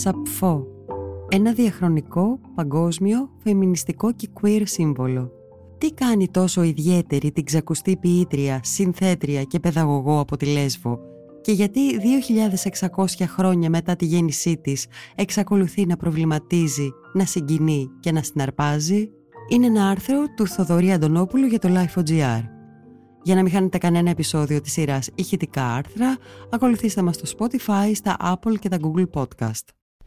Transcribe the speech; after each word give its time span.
Σαπφό, 0.00 0.66
ένα 1.28 1.52
διαχρονικό, 1.52 2.40
παγκόσμιο, 2.54 3.30
φεμινιστικό 3.42 4.12
και 4.12 4.28
queer 4.40 4.62
σύμβολο. 4.64 5.30
Τι 5.78 5.92
κάνει 5.92 6.28
τόσο 6.28 6.62
ιδιαίτερη 6.62 7.32
την 7.32 7.44
ξακουστή 7.44 7.96
ποιήτρια, 7.96 8.60
συνθέτρια 8.62 9.42
και 9.42 9.60
παιδαγωγό 9.60 10.20
από 10.20 10.36
τη 10.36 10.46
Λέσβο; 10.46 10.98
Και 11.40 11.52
γιατί 11.52 11.80
2.600 12.88 13.04
χρόνια 13.26 13.70
μετά 13.70 13.96
τη 13.96 14.04
γέννησή 14.04 14.56
της 14.56 14.86
εξακολουθεί 15.14 15.86
να 15.86 15.96
προβληματίζει, 15.96 16.90
να 17.12 17.24
συγκινεί 17.24 17.88
και 18.00 18.12
να 18.12 18.22
συναρπάζει; 18.22 19.10
Είναι 19.48 19.66
ένα 19.66 19.88
άρθρο 19.88 20.24
του 20.36 20.46
Θοδωρή 20.46 20.92
Αντωνόπουλου 20.92 21.46
για 21.46 21.58
το 21.58 21.68
Life.gr. 21.72 22.42
Για 23.22 23.34
να 23.34 23.42
μην 23.42 23.52
χάνετε 23.52 23.78
κανένα 23.78 24.10
επεισόδιο 24.10 24.60
της 24.60 24.72
σειράς 24.72 25.08
ηχητικά 25.14 25.64
άρθρα, 25.64 26.16
ακολουθήστε 26.50 27.02
μας 27.02 27.14
στο 27.14 27.38
Spotify, 27.38 27.90
στα 27.94 28.16
Apple 28.20 28.58
και 28.58 28.68
τα 28.68 28.76
Google 28.80 29.06
Podcast. 29.12 29.77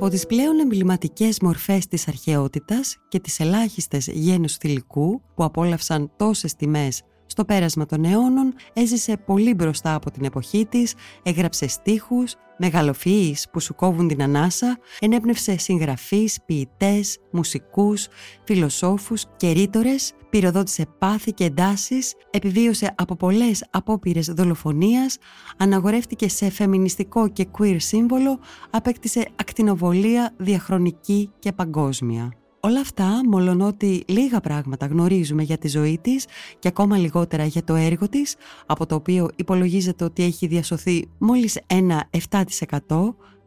Από 0.00 0.08
τις 0.08 0.26
πλέον 0.26 0.60
εμβληματικές 0.60 1.40
μορφές 1.40 1.86
της 1.86 2.08
αρχαιότητας 2.08 2.96
και 3.08 3.20
τις 3.20 3.40
ελάχιστες 3.40 4.06
γένους 4.06 4.56
θηλυκού 4.56 5.22
που 5.34 5.44
απόλαυσαν 5.44 6.10
τόσες 6.16 6.54
τιμές 6.54 7.02
στο 7.28 7.44
πέρασμα 7.44 7.86
των 7.86 8.04
αιώνων 8.04 8.54
έζησε 8.72 9.16
πολύ 9.16 9.54
μπροστά 9.54 9.94
από 9.94 10.10
την 10.10 10.24
εποχή 10.24 10.66
της, 10.66 10.94
έγραψε 11.22 11.68
στίχους, 11.68 12.34
μεγαλοφυείς 12.58 13.46
που 13.50 13.60
σου 13.60 13.74
κόβουν 13.74 14.08
την 14.08 14.22
ανάσα, 14.22 14.78
ενέπνευσε 14.98 15.58
συγγραφείς, 15.58 16.38
ποιητές, 16.46 17.18
μουσικούς, 17.30 18.08
φιλοσόφους 18.44 19.24
και 19.36 19.50
ρήτορες, 19.50 20.12
πυροδότησε 20.30 20.86
πάθη 20.98 21.32
και 21.32 21.44
εντάσεις, 21.44 22.14
επιβίωσε 22.30 22.94
από 22.96 23.16
πολλές 23.16 23.66
απόπειρες 23.70 24.26
δολοφονίας, 24.26 25.18
αναγορεύτηκε 25.56 26.28
σε 26.28 26.50
φεμινιστικό 26.50 27.28
και 27.28 27.46
queer 27.58 27.76
σύμβολο, 27.78 28.38
απέκτησε 28.70 29.28
ακτινοβολία 29.36 30.34
διαχρονική 30.36 31.30
και 31.38 31.52
παγκόσμια. 31.52 32.32
Όλα 32.68 32.80
αυτά, 32.80 33.20
μολονότι 33.28 34.04
λίγα 34.06 34.40
πράγματα 34.40 34.86
γνωρίζουμε 34.86 35.42
για 35.42 35.58
τη 35.58 35.68
ζωή 35.68 35.98
της 36.02 36.26
και 36.58 36.68
ακόμα 36.68 36.96
λιγότερα 36.96 37.44
για 37.44 37.64
το 37.64 37.74
έργο 37.74 38.08
της, 38.08 38.36
από 38.66 38.86
το 38.86 38.94
οποίο 38.94 39.28
υπολογίζεται 39.36 40.04
ότι 40.04 40.22
έχει 40.22 40.46
διασωθεί 40.46 41.08
μόλις 41.18 41.58
ένα 41.66 42.08
7%, 42.30 42.44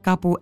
κάπου 0.02 0.36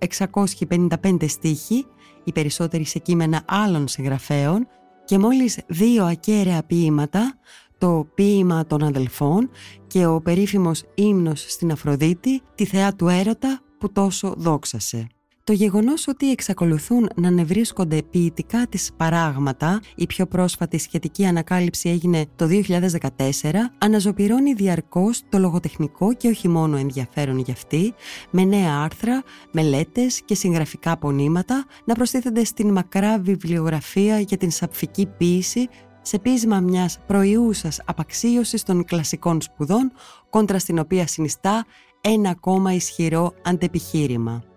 655 0.69 1.27
στίχοι, 1.27 1.85
οι 2.23 2.31
περισσότεροι 2.31 2.83
σε 2.83 2.99
κείμενα 2.99 3.43
άλλων 3.47 3.87
συγγραφέων, 3.87 4.67
και 5.05 5.17
μόλις 5.17 5.59
δύο 5.67 6.05
ακέραια 6.05 6.63
ποίηματα, 6.63 7.37
το 7.77 8.07
ποίημα 8.13 8.65
των 8.65 8.83
αδελφών 8.83 9.49
και 9.87 10.05
ο 10.05 10.21
περίφημος 10.21 10.83
ύμνος 10.95 11.45
στην 11.47 11.71
Αφροδίτη, 11.71 12.41
τη 12.55 12.65
θεά 12.65 12.95
του 12.95 13.07
έρωτα 13.07 13.59
που 13.77 13.91
τόσο 13.91 14.33
δόξασε. 14.37 15.07
Το 15.49 15.55
γεγονός 15.55 16.07
ότι 16.07 16.31
εξακολουθούν 16.31 17.09
να 17.15 17.29
νευρίσκονται 17.29 18.01
ποιητικά 18.09 18.67
τις 18.69 18.91
παράγματα, 18.97 19.79
η 19.95 20.05
πιο 20.05 20.25
πρόσφατη 20.25 20.77
σχετική 20.77 21.25
ανακάλυψη 21.25 21.89
έγινε 21.89 22.25
το 22.35 22.47
2014, 22.47 23.71
αναζωπυρώνει 23.77 24.53
διαρκώς 24.53 25.21
το 25.29 25.37
λογοτεχνικό 25.37 26.13
και 26.13 26.27
όχι 26.27 26.47
μόνο 26.47 26.77
ενδιαφέρον 26.77 27.39
για 27.39 27.53
αυτή, 27.53 27.93
με 28.29 28.43
νέα 28.43 28.81
άρθρα, 28.83 29.23
μελέτες 29.51 30.21
και 30.25 30.35
συγγραφικά 30.35 30.97
πονήματα 30.97 31.65
να 31.85 31.93
προστίθενται 31.93 32.43
στην 32.43 32.71
μακρά 32.71 33.19
βιβλιογραφία 33.19 34.19
για 34.19 34.37
την 34.37 34.51
σαπφική 34.51 35.05
ποίηση 35.05 35.67
σε 36.01 36.19
πείσμα 36.19 36.59
μιας 36.59 36.99
προϊούσας 37.07 37.81
απαξίωσης 37.85 38.63
των 38.63 38.85
κλασικών 38.85 39.41
σπουδών, 39.41 39.91
κόντρα 40.29 40.59
στην 40.59 40.79
οποία 40.79 41.07
συνιστά 41.07 41.65
ένα 42.01 42.29
ακόμα 42.29 42.73
ισχυρό 42.73 43.33
αντεπιχείρημα. 43.43 44.48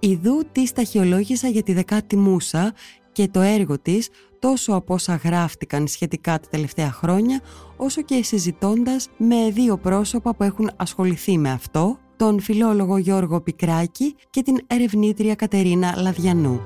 Ιδού 0.00 0.42
της 0.52 0.68
σταχυολόγησα 0.68 1.48
για 1.48 1.62
τη 1.62 1.72
δεκάτη 1.72 2.16
Μούσα 2.16 2.74
και 3.12 3.28
το 3.28 3.40
έργο 3.40 3.78
της 3.78 4.08
τόσο 4.38 4.74
από 4.74 4.94
όσα 4.94 5.14
γράφτηκαν 5.14 5.86
σχετικά 5.86 6.38
τα 6.40 6.48
τελευταία 6.48 6.90
χρόνια 6.92 7.40
όσο 7.76 8.02
και 8.02 8.22
συζητώντας 8.22 9.08
με 9.16 9.50
δύο 9.50 9.78
πρόσωπα 9.78 10.34
που 10.34 10.42
έχουν 10.42 10.70
ασχοληθεί 10.76 11.38
με 11.38 11.50
αυτό, 11.50 11.98
τον 12.16 12.40
φιλόλογο 12.40 12.96
Γιώργο 12.96 13.40
Πικράκη 13.40 14.14
και 14.30 14.42
την 14.42 14.60
ερευνήτρια 14.66 15.34
Κατερίνα 15.34 15.94
Λαδιανού. 15.96 16.60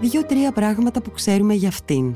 Δύο-τρία 0.00 0.52
πράγματα 0.52 1.02
που 1.02 1.10
ξέρουμε 1.10 1.54
για 1.54 1.68
αυτήν. 1.68 2.14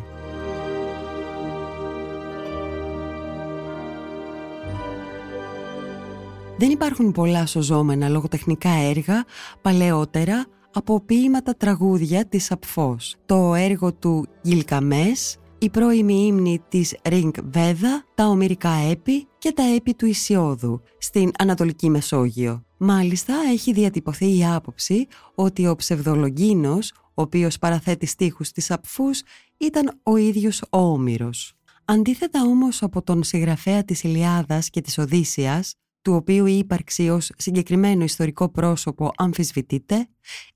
Δεν 6.58 6.70
υπάρχουν 6.70 7.12
πολλά 7.12 7.46
σωζόμενα 7.46 8.08
λογοτεχνικά 8.08 8.70
έργα 8.70 9.24
παλαιότερα 9.62 10.46
από 10.72 11.00
ποίηματα 11.00 11.54
τραγούδια 11.56 12.26
της 12.26 12.50
Απφός. 12.50 13.16
Το 13.26 13.54
έργο 13.54 13.94
του 13.94 14.26
Γιλκαμές, 14.42 15.36
η 15.58 15.70
πρώιμη 15.70 16.26
ύμνη 16.26 16.62
της 16.68 16.96
Ριγκ 17.08 17.34
Βέδα, 17.44 18.04
τα 18.14 18.26
ομυρικά 18.26 18.70
έπι 18.70 19.26
και 19.38 19.52
τα 19.52 19.62
έπι 19.62 19.94
του 19.94 20.06
Ισιώδου 20.06 20.80
στην 20.98 21.30
Ανατολική 21.38 21.90
Μεσόγειο. 21.90 22.64
Μάλιστα 22.76 23.34
έχει 23.52 23.72
διατυπωθεί 23.72 24.38
η 24.38 24.44
άποψη 24.46 25.06
ότι 25.34 25.66
ο 25.66 25.76
ψευδολογίνος, 25.76 26.92
ο 27.14 27.22
οποίος 27.22 27.58
παραθέτει 27.58 28.06
στίχους 28.06 28.50
της 28.50 28.70
Απφούς, 28.70 29.22
ήταν 29.56 30.00
ο 30.02 30.16
ίδιος 30.16 30.62
ο 30.62 30.78
Όμηρος. 30.78 31.54
Αντίθετα 31.84 32.42
όμως 32.42 32.82
από 32.82 33.02
τον 33.02 33.22
συγγραφέα 33.22 33.84
της 33.84 34.02
Ηλιάδας 34.02 34.70
και 34.70 34.80
της 34.80 34.98
Οδύσσιας, 34.98 35.74
του 36.06 36.14
οποίου 36.14 36.46
η 36.46 36.58
ύπαρξη 36.58 37.08
ως 37.08 37.32
συγκεκριμένο 37.36 38.04
ιστορικό 38.04 38.48
πρόσωπο 38.48 39.12
αμφισβητείται, 39.16 40.08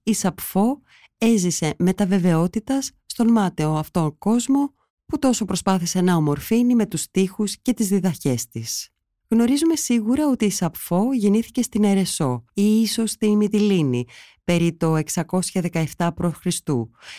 η 0.03 0.15
Σαπφό 0.15 0.81
έζησε 1.19 1.75
με 1.79 1.93
τα 1.93 2.07
βεβαιότητας 2.07 2.91
στον 3.07 3.31
μάταιο 3.31 3.75
αυτόν 3.75 4.19
κόσμο 4.19 4.75
που 5.07 5.19
τόσο 5.19 5.45
προσπάθησε 5.45 6.01
να 6.01 6.17
ομορφύνει 6.17 6.75
με 6.75 6.87
τους 6.87 7.01
στίχους 7.01 7.57
και 7.63 7.73
τις 7.73 7.89
διδαχές 7.89 8.49
της. 8.49 8.91
Γνωρίζουμε 9.29 9.77
σίγουρα 9.77 10.29
ότι 10.29 10.45
η 10.45 10.51
Σαπφό 10.51 11.13
γεννήθηκε 11.13 11.63
στην 11.63 11.85
Ερεσό 11.85 12.45
ή 12.55 12.81
ίσως 12.81 13.11
στη 13.11 13.37
Μυτιλίνη 13.37 14.05
περί 14.45 14.77
το 14.77 14.99
617 15.13 16.11
π.Χ. 16.15 16.47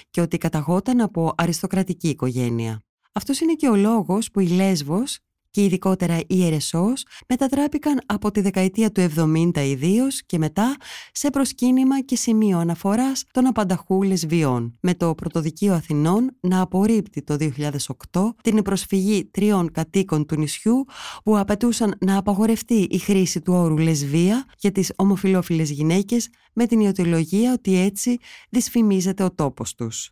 και 0.10 0.22
ότι 0.22 0.38
καταγόταν 0.38 1.02
από 1.02 1.34
αριστοκρατική 1.38 2.10
οικογένεια. 2.10 2.82
Αυτός 3.12 3.40
είναι 3.40 3.54
και 3.54 3.68
ο 3.68 3.76
λόγος 3.76 4.32
που 4.32 4.40
η 4.40 4.48
Λέσβος 4.48 5.20
και 5.52 5.64
ειδικότερα 5.64 6.20
η 6.28 6.46
Ερεσός 6.46 7.06
μετατράπηκαν 7.28 8.02
από 8.06 8.32
τη 8.32 8.42
δεκαετία 8.42 8.92
του 8.92 9.08
70 9.18 9.52
ιδίως 9.56 10.24
και 10.26 10.38
μετά 10.38 10.76
σε 11.12 11.30
προσκύνημα 11.30 12.02
και 12.02 12.16
σημείο 12.16 12.58
αναφοράς 12.58 13.24
των 13.32 13.46
απανταχού 13.46 14.04
λεσβιών, 14.04 14.78
με 14.82 14.94
το 14.94 15.16
Πρωτοδικείο 15.16 15.74
Αθηνών 15.74 16.38
να 16.40 16.62
απορρίπτει 16.62 17.24
το 17.24 17.38
2008 18.12 18.30
την 18.42 18.62
προσφυγή 18.62 19.26
τριών 19.26 19.72
κατοίκων 19.72 20.26
του 20.26 20.36
νησιού 20.36 20.86
που 21.24 21.38
απαιτούσαν 21.38 21.96
να 22.00 22.18
απαγορευτεί 22.18 22.88
η 22.90 22.98
χρήση 22.98 23.42
του 23.42 23.54
όρου 23.54 23.78
λεσβία 23.78 24.46
για 24.58 24.72
τις 24.72 24.94
ομοφιλόφιλες 24.96 25.72
γυναίκες 25.72 26.30
με 26.54 26.66
την 26.66 26.80
ιωτολογία 26.80 27.54
ότι 27.54 27.80
έτσι 27.80 28.18
δυσφημίζεται 28.50 29.24
ο 29.24 29.34
τόπος 29.34 29.76
τους. 29.76 30.12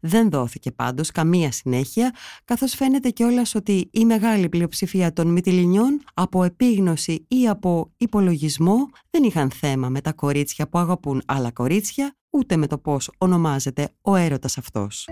Δεν 0.00 0.30
δόθηκε 0.30 0.70
πάντως 0.70 1.10
καμία 1.10 1.52
συνέχεια, 1.52 2.14
καθώς 2.44 2.74
φαίνεται 2.74 3.10
κιόλας 3.10 3.54
ότι 3.54 3.88
η 3.92 4.04
μεγάλη 4.04 4.48
πλειοψηφία 4.48 5.12
των 5.12 5.26
μυτιλινιών 5.26 6.02
από 6.14 6.44
επίγνωση 6.44 7.24
ή 7.28 7.48
από 7.48 7.90
υπολογισμό 7.96 8.88
δεν 9.10 9.22
είχαν 9.22 9.50
θέμα 9.50 9.88
με 9.88 10.00
τα 10.00 10.12
κορίτσια 10.12 10.68
που 10.68 10.78
αγαπούν 10.78 11.22
άλλα 11.26 11.50
κορίτσια, 11.50 12.16
ούτε 12.30 12.56
με 12.56 12.66
το 12.66 12.78
πώς 12.78 13.10
ονομάζεται 13.18 13.88
ο 14.02 14.14
έρωτας 14.14 14.58
αυτός. 14.58 15.08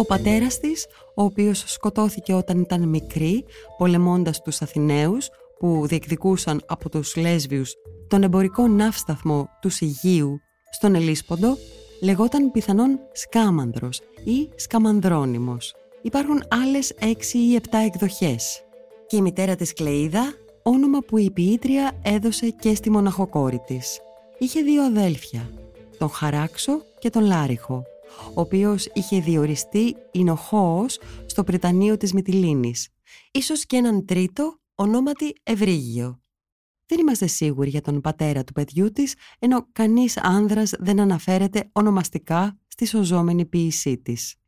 Ο 0.00 0.04
πατέρας 0.04 0.58
της, 0.58 0.86
ο 1.14 1.22
οποίος 1.22 1.64
σκοτώθηκε 1.66 2.32
όταν 2.32 2.60
ήταν 2.60 2.88
μικρή, 2.88 3.44
πολεμώντας 3.76 4.42
τους 4.42 4.62
Αθηναίους, 4.62 5.28
που 5.58 5.86
διεκδικούσαν 5.86 6.62
από 6.66 6.88
τους 6.88 7.16
λέσβιους 7.16 7.74
τον 8.08 8.22
εμπορικό 8.22 8.68
ναύσταθμο 8.68 9.48
του 9.60 9.68
Σιγίου 9.68 10.40
στον 10.70 10.94
Ελίσποντο 10.94 11.56
λεγόταν 12.02 12.50
πιθανόν 12.50 12.98
Σκάμανδρος 13.12 14.00
ή 14.24 14.48
Σκαμανδρόνιμος. 14.56 15.74
Υπάρχουν 16.02 16.42
άλλες 16.48 16.90
έξι 16.90 17.38
ή 17.38 17.54
επτά 17.54 17.78
εκδοχές. 17.78 18.62
Και 19.06 19.16
η 19.16 19.20
μητέρα 19.20 19.56
της 19.56 19.72
Κλεΐδα, 19.72 20.34
όνομα 20.62 20.98
που 20.98 21.18
η 21.18 21.30
ποιήτρια 21.30 21.92
έδωσε 22.02 22.48
και 22.48 22.74
στη 22.74 22.90
μοναχοκόρη 22.90 23.60
της. 23.66 24.00
Είχε 24.38 24.60
δύο 24.60 24.82
αδέλφια, 24.82 25.50
τον 25.98 26.10
Χαράξο 26.10 26.82
και 26.98 27.10
τον 27.10 27.24
Λάριχο, 27.24 27.82
ο 28.34 28.40
οποίος 28.40 28.86
είχε 28.92 29.20
διοριστεί 29.20 29.96
Ινοχώος 30.10 30.98
στο 31.26 31.44
Πριτανείο 31.44 31.96
της 31.96 32.12
Μυτιλίνης. 32.12 32.88
Ίσως 33.30 33.66
και 33.66 33.76
έναν 33.76 34.04
τρίτο, 34.04 34.60
ονόματι 34.74 35.32
Ευρύγιο. 35.42 36.22
Δεν 36.86 36.98
είμαστε 36.98 37.26
σίγουροι 37.26 37.70
για 37.70 37.80
τον 37.80 38.00
πατέρα 38.00 38.44
του 38.44 38.52
παιδιού 38.52 38.92
της, 38.92 39.14
ενώ 39.38 39.66
κανείς 39.72 40.16
άνδρας 40.16 40.72
δεν 40.78 41.00
αναφέρεται 41.00 41.68
ονομαστικά 41.72 42.58
στη 42.66 42.86
σωζόμενη 42.86 43.46
ποίησή 43.46 43.98
της. 43.98 44.39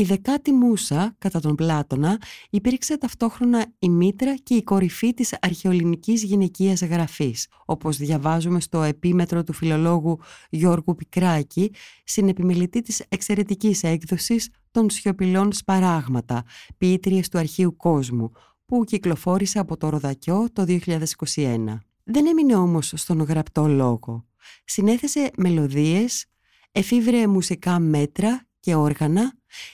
Η 0.00 0.04
δεκάτη 0.04 0.52
Μούσα, 0.52 1.14
κατά 1.18 1.40
τον 1.40 1.54
Πλάτωνα, 1.54 2.20
υπήρξε 2.50 2.98
ταυτόχρονα 2.98 3.66
η 3.78 3.88
μήτρα 3.88 4.34
και 4.34 4.54
η 4.54 4.62
κορυφή 4.62 5.14
της 5.14 5.34
αρχαιολινικής 5.40 6.22
γυναικείας 6.22 6.82
γραφής, 6.82 7.48
όπως 7.64 7.96
διαβάζουμε 7.96 8.60
στο 8.60 8.82
επίμετρο 8.82 9.42
του 9.42 9.52
φιλολόγου 9.52 10.18
Γιώργου 10.50 10.94
Πικράκη, 10.94 11.70
συνεπιμελητή 12.04 12.82
της 12.82 13.02
εξαιρετικής 13.08 13.82
έκδοσης 13.82 14.48
των 14.70 14.90
σιωπηλών 14.90 15.52
σπαράγματα, 15.52 16.44
ποιήτριες 16.78 17.28
του 17.28 17.38
αρχείου 17.38 17.76
κόσμου, 17.76 18.32
που 18.66 18.84
κυκλοφόρησε 18.84 19.58
από 19.58 19.76
το 19.76 19.88
Ροδακιό 19.88 20.46
το 20.52 20.64
2021. 20.66 21.78
Δεν 22.04 22.26
έμεινε 22.26 22.56
όμως 22.56 22.92
στον 22.96 23.22
γραπτό 23.22 23.66
λόγο. 23.66 24.26
Συνέθεσε 24.64 25.30
μελωδίες, 25.36 26.26
εφήβρε 26.72 27.26
μουσικά 27.26 27.78
μέτρα 27.78 28.44
και 28.60 28.74
όργανα, 28.74 29.32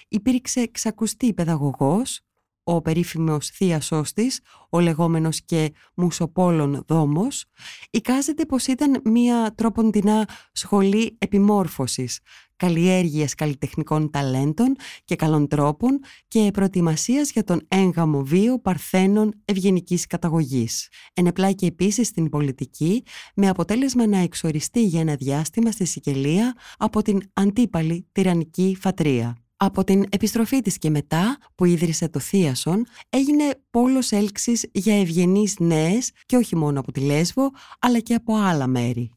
υπήρξε 0.08 0.66
ξακουστή 0.66 1.34
παιδαγωγός, 1.34 2.20
ο 2.68 2.82
περίφημος 2.82 3.48
θείασός 3.48 4.12
της, 4.12 4.40
ο 4.70 4.80
λεγόμενος 4.80 5.44
και 5.44 5.72
μουσοπόλων 5.94 6.84
δόμος, 6.86 7.44
εικάζεται 7.90 8.46
πως 8.46 8.66
ήταν 8.66 9.00
μία 9.04 9.54
τρόποντινά 9.54 10.28
σχολή 10.52 11.16
επιμόρφωσης, 11.18 12.20
καλλιέργειας 12.56 13.34
καλλιτεχνικών 13.34 14.10
ταλέντων 14.10 14.76
και 15.04 15.16
καλών 15.16 15.48
τρόπων 15.48 16.00
και 16.28 16.50
προετοιμασίας 16.52 17.30
για 17.30 17.44
τον 17.44 17.60
έγγαμο 17.68 18.22
βίο 18.22 18.60
παρθένων 18.60 19.34
ευγενικής 19.44 20.06
καταγωγής. 20.06 20.88
Ενεπλάκη 21.12 21.66
επίσης 21.66 22.06
στην 22.06 22.28
πολιτική 22.28 23.02
με 23.34 23.48
αποτέλεσμα 23.48 24.06
να 24.06 24.18
εξοριστεί 24.18 24.84
για 24.84 25.00
ένα 25.00 25.14
διάστημα 25.14 25.70
στη 25.70 25.84
Σικελία 25.84 26.54
από 26.78 27.02
την 27.02 27.20
αντίπαλη 27.32 28.06
τυραννική 28.12 28.76
φατρία. 28.80 29.36
Από 29.58 29.84
την 29.84 30.04
επιστροφή 30.08 30.60
της 30.60 30.78
και 30.78 30.90
μετά 30.90 31.38
που 31.54 31.64
ίδρυσε 31.64 32.08
το 32.08 32.18
Θίασον 32.18 32.86
έγινε 33.10 33.44
πόλος 33.70 34.10
έλξης 34.12 34.68
για 34.72 35.00
ευγενείς 35.00 35.58
νέες 35.58 36.10
και 36.26 36.36
όχι 36.36 36.56
μόνο 36.56 36.80
από 36.80 36.92
τη 36.92 37.00
Λέσβο 37.00 37.50
αλλά 37.78 38.00
και 38.00 38.14
από 38.14 38.36
άλλα 38.36 38.66
μέρη. 38.66 39.15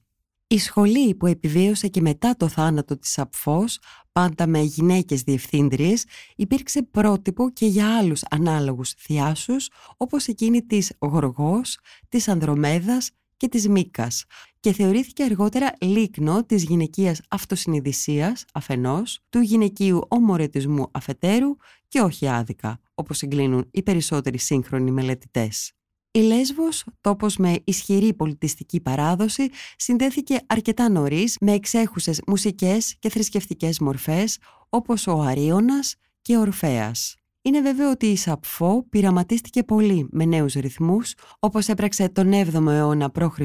Η 0.51 0.57
σχολή 0.57 1.16
που 1.16 1.25
επιβίωσε 1.25 1.88
και 1.88 2.01
μετά 2.01 2.36
το 2.38 2.48
θάνατο 2.48 2.98
της 2.98 3.19
Απφός, 3.19 3.80
πάντα 4.12 4.48
με 4.48 4.60
γυναίκες 4.60 5.22
διευθύντριες, 5.22 6.06
υπήρξε 6.36 6.84
πρότυπο 6.84 7.50
και 7.50 7.66
για 7.66 7.98
άλλους 7.98 8.22
ανάλογους 8.30 8.94
θειάσους, 8.98 9.69
όπως 9.98 10.28
εκείνη 10.28 10.62
της 10.66 10.94
Γοργός, 11.00 11.80
της 12.10 12.28
Ανδρομέδας 12.28 13.12
και 13.38 13.48
της 13.48 13.68
Μίκας 13.68 14.25
και 14.60 14.74
θεωρήθηκε 14.74 15.24
αργότερα 15.24 15.74
λίκνο 15.80 16.46
της 16.46 16.63
γυναικείας 16.63 17.22
αυτοσυνειδησίας 17.30 18.46
αφενός, 18.54 19.19
του 19.30 19.40
γυναικείου 19.40 20.01
ομορετισμού 20.07 20.88
αφετέρου 20.92 21.56
και 21.88 22.00
όχι 22.00 22.28
άδικα, 22.28 22.80
όπως 22.94 23.18
συγκλίνουν 23.18 23.68
οι 23.72 23.84
περισσότεροι 23.84 24.38
σύγχρονοι 24.38 24.92
μελετητές. 24.92 25.74
Η 26.11 26.19
Λέσβος, 26.19 26.83
τόπος 27.01 27.38
με 27.38 27.56
ισχυρή 27.63 28.13
πολιτιστική 28.13 28.81
παράδοση, 28.81 29.50
συνδέθηκε 29.75 30.39
αρκετά 30.47 30.89
νωρίς 30.89 31.38
με 31.41 31.51
εξέχουσες 31.51 32.21
μουσικές 32.27 32.95
και 33.00 33.09
θρησκευτικές 33.09 33.79
μορφές 33.79 34.38
όπως 34.69 35.07
ο 35.07 35.21
Αρίωνας 35.21 35.95
και 36.21 36.38
ο 36.38 36.39
Ορφέας. 36.39 37.15
Είναι 37.41 37.61
βέβαιο 37.61 37.89
ότι 37.89 38.06
η 38.06 38.15
Σαπφό 38.15 38.85
πειραματίστηκε 38.89 39.63
πολύ 39.63 40.07
με 40.11 40.25
νέους 40.25 40.53
ρυθμούς, 40.53 41.13
όπως 41.39 41.67
έπραξε 41.67 42.09
τον 42.09 42.31
7ο 42.33 42.67
αιώνα 42.67 43.12
π.Χ. 43.12 43.39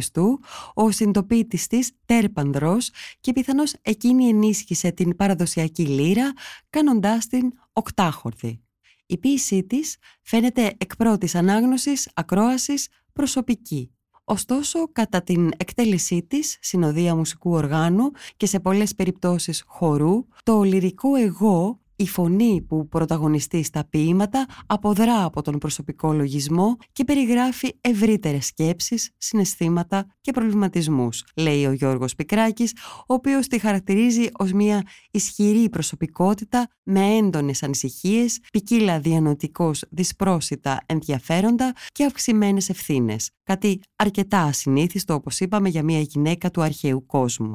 ο 0.74 0.90
συντοπίτης 0.90 1.66
της 1.66 1.90
Τέρπανδρος 2.04 2.90
και 3.20 3.32
πιθανώς 3.32 3.74
εκείνη 3.82 4.28
ενίσχυσε 4.28 4.90
την 4.90 5.16
παραδοσιακή 5.16 5.86
λύρα, 5.86 6.32
κάνοντάς 6.70 7.26
την 7.26 7.52
οκτάχορδη. 7.72 8.63
Η 9.06 9.18
ποίησή 9.18 9.64
της 9.64 9.96
φαίνεται 10.22 10.74
εκ 10.78 10.96
πρώτης 10.96 11.34
ανάγνωσης, 11.34 12.10
ακρόασης, 12.14 12.88
προσωπική. 13.12 13.94
Ωστόσο, 14.24 14.92
κατά 14.92 15.22
την 15.22 15.50
εκτέλεσή 15.56 16.22
της, 16.22 16.56
συνοδεία 16.60 17.14
μουσικού 17.14 17.50
οργάνου 17.50 18.10
και 18.36 18.46
σε 18.46 18.60
πολλές 18.60 18.94
περιπτώσεις 18.94 19.62
χορού, 19.66 20.26
το 20.42 20.62
λυρικό 20.62 21.14
εγώ 21.14 21.80
η 21.96 22.06
φωνή 22.06 22.64
που 22.68 22.88
πρωταγωνιστεί 22.88 23.62
στα 23.62 23.86
ποίηματα 23.90 24.46
αποδρά 24.66 25.24
από 25.24 25.42
τον 25.42 25.58
προσωπικό 25.58 26.12
λογισμό 26.12 26.76
και 26.92 27.04
περιγράφει 27.04 27.74
ευρύτερες 27.80 28.46
σκέψεις, 28.46 29.10
συναισθήματα 29.18 30.06
και 30.20 30.32
προβληματισμούς, 30.32 31.24
λέει 31.36 31.66
ο 31.66 31.72
Γιώργος 31.72 32.14
Πικράκης, 32.14 32.72
ο 33.06 33.14
οποίος 33.14 33.46
τη 33.46 33.58
χαρακτηρίζει 33.58 34.28
ως 34.38 34.52
μια 34.52 34.82
ισχυρή 35.10 35.68
προσωπικότητα 35.68 36.68
με 36.82 37.16
έντονες 37.16 37.62
ανησυχίες, 37.62 38.40
ποικίλα 38.52 39.00
διανοτικός 39.00 39.84
δυσπρόσιτα 39.90 40.82
ενδιαφέροντα 40.86 41.72
και 41.92 42.04
αυξημένες 42.04 42.68
ευθύνες. 42.68 43.30
Κάτι 43.42 43.80
αρκετά 43.96 44.40
ασυνήθιστο, 44.40 45.14
όπως 45.14 45.40
είπαμε, 45.40 45.68
για 45.68 45.82
μια 45.82 46.00
γυναίκα 46.00 46.50
του 46.50 46.62
αρχαίου 46.62 47.06
κόσμου. 47.06 47.54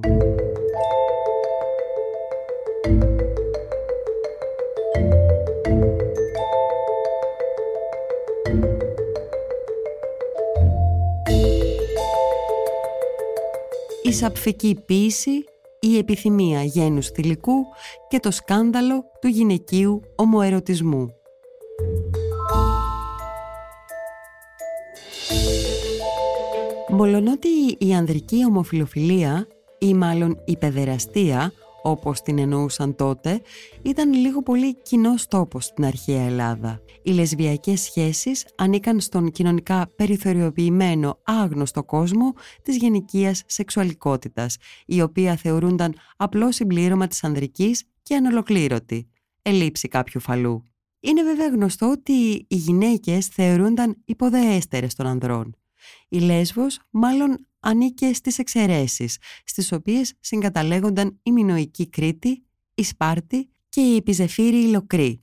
Η 14.10 14.14
σαπφική 14.14 14.82
ποίηση, 14.86 15.44
η 15.80 15.98
επιθυμία 15.98 16.64
γένους 16.64 17.08
θηλυκού 17.08 17.66
και 18.08 18.20
το 18.20 18.32
σκάνδαλο 18.32 19.04
του 19.22 19.28
γυναικείου 19.28 20.02
ομοερωτισμού. 20.16 21.08
Μολονότι 26.90 27.50
η 27.78 27.94
ανδρική 27.94 28.46
ομοφιλοφιλία 28.46 29.48
ή 29.80 29.94
μάλλον 29.94 30.42
η 30.46 30.58
παιδεραστία 30.58 31.54
όπως 31.82 32.22
την 32.22 32.40
εννοούσαν 32.40 32.96
τότε, 32.96 33.42
ήταν 33.82 34.14
λίγο 34.14 34.44
πολύ 34.44 34.82
κοινός 34.82 35.28
τόπος 35.28 35.66
στην 35.66 35.86
αρχαία 35.86 36.22
Ελλάδα. 36.22 36.82
Οι 37.04 37.12
λεσβιακές 37.12 37.82
σχέσεις 37.82 38.46
ανήκαν 38.56 39.00
στον 39.00 39.32
κοινωνικά 39.32 39.92
περιθωριοποιημένο 39.96 41.20
άγνωστο 41.24 41.84
κόσμο 41.84 42.34
της 42.62 42.78
γενικίας 42.78 43.44
σεξουαλικότητας, 43.46 44.58
η 44.86 45.02
οποία 45.02 45.36
θεωρούνταν 45.36 45.94
απλό 46.18 46.52
συμπλήρωμα 46.52 47.08
της 47.08 47.24
ανδρικής 47.24 47.84
και 48.04 48.16
ανολοκλήρωτη, 48.16 49.08
ελήψη 49.42 49.88
κάποιου 49.88 50.22
φαλού. 50.22 50.64
Είναι 51.00 51.24
βέβαια 51.24 51.48
γνωστό 51.50 51.90
ότι 51.90 52.46
οι 52.48 52.56
γυναίκες 52.56 53.28
θεωρούνταν 53.28 54.02
υποδεέστερες 54.06 54.96
των 54.96 55.06
ανδρών. 55.06 55.56
Η 56.10 56.20
Λέσβος 56.20 56.80
μάλλον 56.90 57.48
ανήκε 57.60 58.14
στις 58.14 58.38
εξαιρέσεις, 58.38 59.18
στις 59.44 59.72
οποίες 59.72 60.14
συγκαταλέγονταν 60.20 61.20
η 61.24 61.32
Μινοϊκή 61.32 61.90
Κρήτη, 61.90 62.44
η 62.76 62.84
Σπάρτη 62.84 63.50
και 63.70 63.82
η 63.82 63.96
Επιζεφύρη 63.96 64.68
Λοκρή 64.68 65.20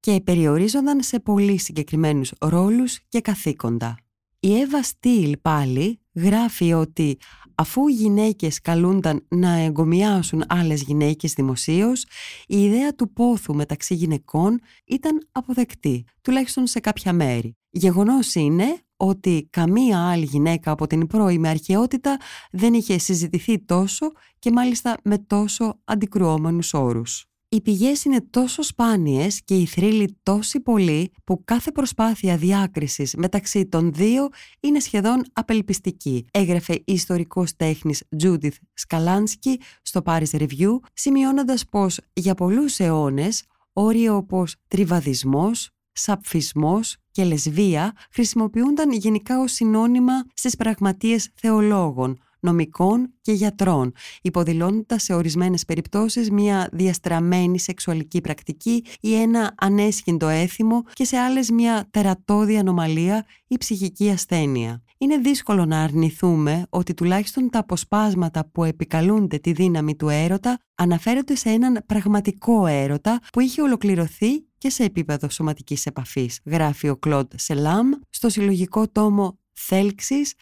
και 0.00 0.20
περιορίζονταν 0.24 1.02
σε 1.02 1.20
πολύ 1.20 1.58
συγκεκριμένους 1.58 2.32
ρόλους 2.40 3.00
και 3.08 3.20
καθήκοντα. 3.20 3.96
Η 4.40 4.60
Εύα 4.60 4.82
Στήλ 4.82 5.36
πάλι 5.42 6.00
γράφει 6.14 6.72
ότι 6.72 7.18
αφού 7.54 7.88
οι 7.88 7.92
γυναίκες 7.92 8.60
καλούνταν 8.60 9.26
να 9.28 9.52
εγκομιάσουν 9.52 10.44
άλλες 10.48 10.82
γυναίκες 10.82 11.32
δημοσίως, 11.32 12.06
η 12.46 12.62
ιδέα 12.62 12.94
του 12.94 13.12
πόθου 13.12 13.54
μεταξύ 13.54 13.94
γυναικών 13.94 14.60
ήταν 14.84 15.28
αποδεκτή, 15.32 16.04
τουλάχιστον 16.22 16.66
σε 16.66 16.80
κάποια 16.80 17.12
μέρη. 17.12 17.56
Γεγονός 17.76 18.34
είναι 18.34 18.78
ότι 18.96 19.46
καμία 19.50 20.10
άλλη 20.10 20.24
γυναίκα 20.24 20.70
από 20.70 20.86
την 20.86 21.06
πρώιμη 21.06 21.48
αρχαιότητα 21.48 22.16
δεν 22.50 22.74
είχε 22.74 22.98
συζητηθεί 22.98 23.58
τόσο 23.58 24.12
και 24.38 24.50
μάλιστα 24.50 24.96
με 25.04 25.18
τόσο 25.18 25.80
αντικρουόμενους 25.84 26.74
όρους. 26.74 27.26
Οι 27.48 27.60
πηγές 27.60 28.04
είναι 28.04 28.20
τόσο 28.30 28.62
σπάνιες 28.62 29.42
και 29.44 29.54
οι 29.54 29.66
θρύλοι 29.66 30.18
τόσοι 30.22 30.60
πολλοί 30.60 31.12
που 31.24 31.42
κάθε 31.44 31.72
προσπάθεια 31.72 32.36
διάκρισης 32.36 33.14
μεταξύ 33.14 33.66
των 33.66 33.92
δύο 33.92 34.28
είναι 34.60 34.80
σχεδόν 34.80 35.22
απελπιστική, 35.32 36.26
έγραφε 36.30 36.72
η 36.74 36.82
ιστορικός 36.84 37.56
τέχνης 37.56 38.02
Judith 38.22 38.56
Σκαλάνσκι 38.74 39.60
στο 39.82 40.00
Paris 40.04 40.30
Review, 40.30 40.78
σημειώνοντας 40.92 41.68
πως 41.68 42.00
για 42.12 42.34
πολλούς 42.34 42.78
αιώνες 42.78 43.44
όρια 43.72 44.14
όπως 44.14 44.56
τριβαδισμός, 44.68 45.73
σαπφισμός 45.94 46.96
και 47.10 47.24
λεσβία 47.24 47.92
χρησιμοποιούνταν 48.12 48.92
γενικά 48.92 49.40
ως 49.40 49.52
συνώνυμα 49.52 50.12
στις 50.34 50.56
πραγματείες 50.56 51.30
θεολόγων, 51.34 52.18
νομικών 52.44 53.12
και 53.20 53.32
γιατρών, 53.32 53.92
υποδηλώνοντας 54.22 55.02
σε 55.02 55.14
ορισμένες 55.14 55.64
περιπτώσεις 55.64 56.30
μια 56.30 56.68
διαστραμμένη 56.72 57.58
σεξουαλική 57.58 58.20
πρακτική 58.20 58.84
ή 59.00 59.14
ένα 59.14 59.54
ανέσχυντο 59.56 60.28
έθιμο 60.28 60.82
και 60.92 61.04
σε 61.04 61.16
άλλες 61.16 61.50
μια 61.50 61.86
τερατώδη 61.90 62.58
ανομαλία 62.58 63.26
ή 63.46 63.58
ψυχική 63.58 64.10
ασθένεια. 64.10 64.82
Είναι 64.98 65.16
δύσκολο 65.16 65.64
να 65.64 65.82
αρνηθούμε 65.82 66.66
ότι 66.70 66.94
τουλάχιστον 66.94 67.50
τα 67.50 67.58
αποσπάσματα 67.58 68.50
που 68.52 68.64
επικαλούνται 68.64 69.38
τη 69.38 69.52
δύναμη 69.52 69.96
του 69.96 70.08
έρωτα 70.08 70.58
αναφέρονται 70.74 71.34
σε 71.34 71.48
έναν 71.48 71.82
πραγματικό 71.86 72.66
έρωτα 72.66 73.20
που 73.32 73.40
είχε 73.40 73.62
ολοκληρωθεί 73.62 74.44
και 74.64 74.70
σε 74.70 74.84
επίπεδο 74.84 75.28
σωματικής 75.28 75.86
επαφής, 75.86 76.40
γράφει 76.44 76.88
ο 76.88 76.96
Κλοντ 76.96 77.32
Σελάμ 77.36 77.90
στο 78.10 78.28
συλλογικό 78.28 78.88
τόμο 78.88 79.38
Θέλξης 79.52 80.34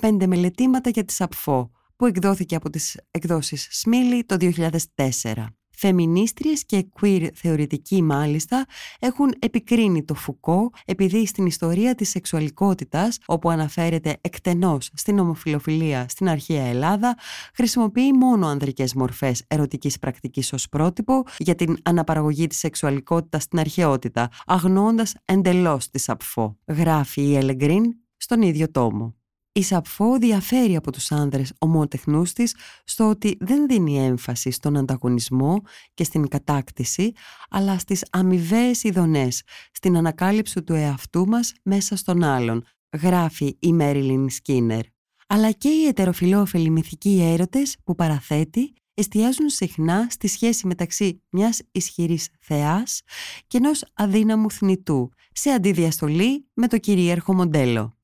15 0.00 0.26
μελετήματα 0.26 0.90
για 0.90 1.04
τη 1.04 1.12
Σαπφό 1.12 1.70
που 1.96 2.06
εκδόθηκε 2.06 2.54
από 2.54 2.70
τις 2.70 3.00
εκδόσεις 3.10 3.68
Σμίλη 3.70 4.24
το 4.24 4.36
2004. 4.96 5.46
Φεμινίστριες 5.74 6.64
και 6.66 6.86
queer 7.00 7.28
θεωρητικοί 7.34 8.02
μάλιστα 8.02 8.66
έχουν 8.98 9.34
επικρίνει 9.38 10.04
το 10.04 10.14
Φουκό 10.14 10.70
επειδή 10.84 11.26
στην 11.26 11.46
ιστορία 11.46 11.94
της 11.94 12.08
σεξουαλικότητας, 12.08 13.18
όπου 13.26 13.50
αναφέρεται 13.50 14.16
εκτενώς 14.20 14.90
στην 14.94 15.18
ομοφιλοφιλία 15.18 16.06
στην 16.08 16.28
αρχαία 16.28 16.64
Ελλάδα, 16.64 17.16
χρησιμοποιεί 17.54 18.12
μόνο 18.12 18.46
ανδρικές 18.46 18.94
μορφές 18.94 19.44
ερωτικής 19.48 19.98
πρακτικής 19.98 20.52
ως 20.52 20.68
πρότυπο 20.68 21.22
για 21.38 21.54
την 21.54 21.76
αναπαραγωγή 21.82 22.46
της 22.46 22.58
σεξουαλικότητας 22.58 23.42
στην 23.42 23.58
αρχαιότητα, 23.58 24.28
αγνώντας 24.46 25.14
εντελώς 25.24 25.90
τη 25.90 25.98
Σαπφό. 25.98 26.58
Γράφει 26.66 27.22
η 27.22 27.36
Ελεγκρίν 27.36 27.84
στον 28.16 28.42
ίδιο 28.42 28.70
τόμο. 28.70 29.21
Η 29.54 29.62
Σαπφό 29.62 30.18
διαφέρει 30.18 30.76
από 30.76 30.92
τους 30.92 31.12
άνδρες 31.12 31.52
ομότεχνούς 31.58 32.32
της 32.32 32.54
στο 32.84 33.08
ότι 33.08 33.36
δεν 33.40 33.66
δίνει 33.66 34.04
έμφαση 34.04 34.50
στον 34.50 34.76
ανταγωνισμό 34.76 35.62
και 35.94 36.04
στην 36.04 36.28
κατάκτηση, 36.28 37.12
αλλά 37.50 37.78
στις 37.78 38.04
αμοιβαίες 38.10 38.82
ειδονές, 38.82 39.42
στην 39.72 39.96
ανακάλυψη 39.96 40.62
του 40.62 40.72
εαυτού 40.72 41.26
μας 41.26 41.52
μέσα 41.62 41.96
στον 41.96 42.22
άλλον, 42.22 42.64
γράφει 43.02 43.56
η 43.58 43.72
Μέριλιν 43.72 44.30
Σκίνερ. 44.30 44.84
Αλλά 45.26 45.50
και 45.50 45.68
οι 45.68 45.86
ετεροφιλόφιλοι 45.86 46.70
μυθικοί 46.70 47.20
έρωτες 47.22 47.76
που 47.84 47.94
παραθέτει 47.94 48.72
εστιάζουν 48.94 49.48
συχνά 49.48 50.06
στη 50.10 50.28
σχέση 50.28 50.66
μεταξύ 50.66 51.22
μιας 51.30 51.60
ισχυρής 51.72 52.28
θεάς 52.40 53.02
και 53.46 53.56
ενός 53.56 53.84
αδύναμου 53.94 54.50
θνητού, 54.50 55.10
σε 55.32 55.50
αντιδιαστολή 55.50 56.46
με 56.54 56.68
το 56.68 56.78
κυρίαρχο 56.78 57.34
μοντέλο. 57.34 57.98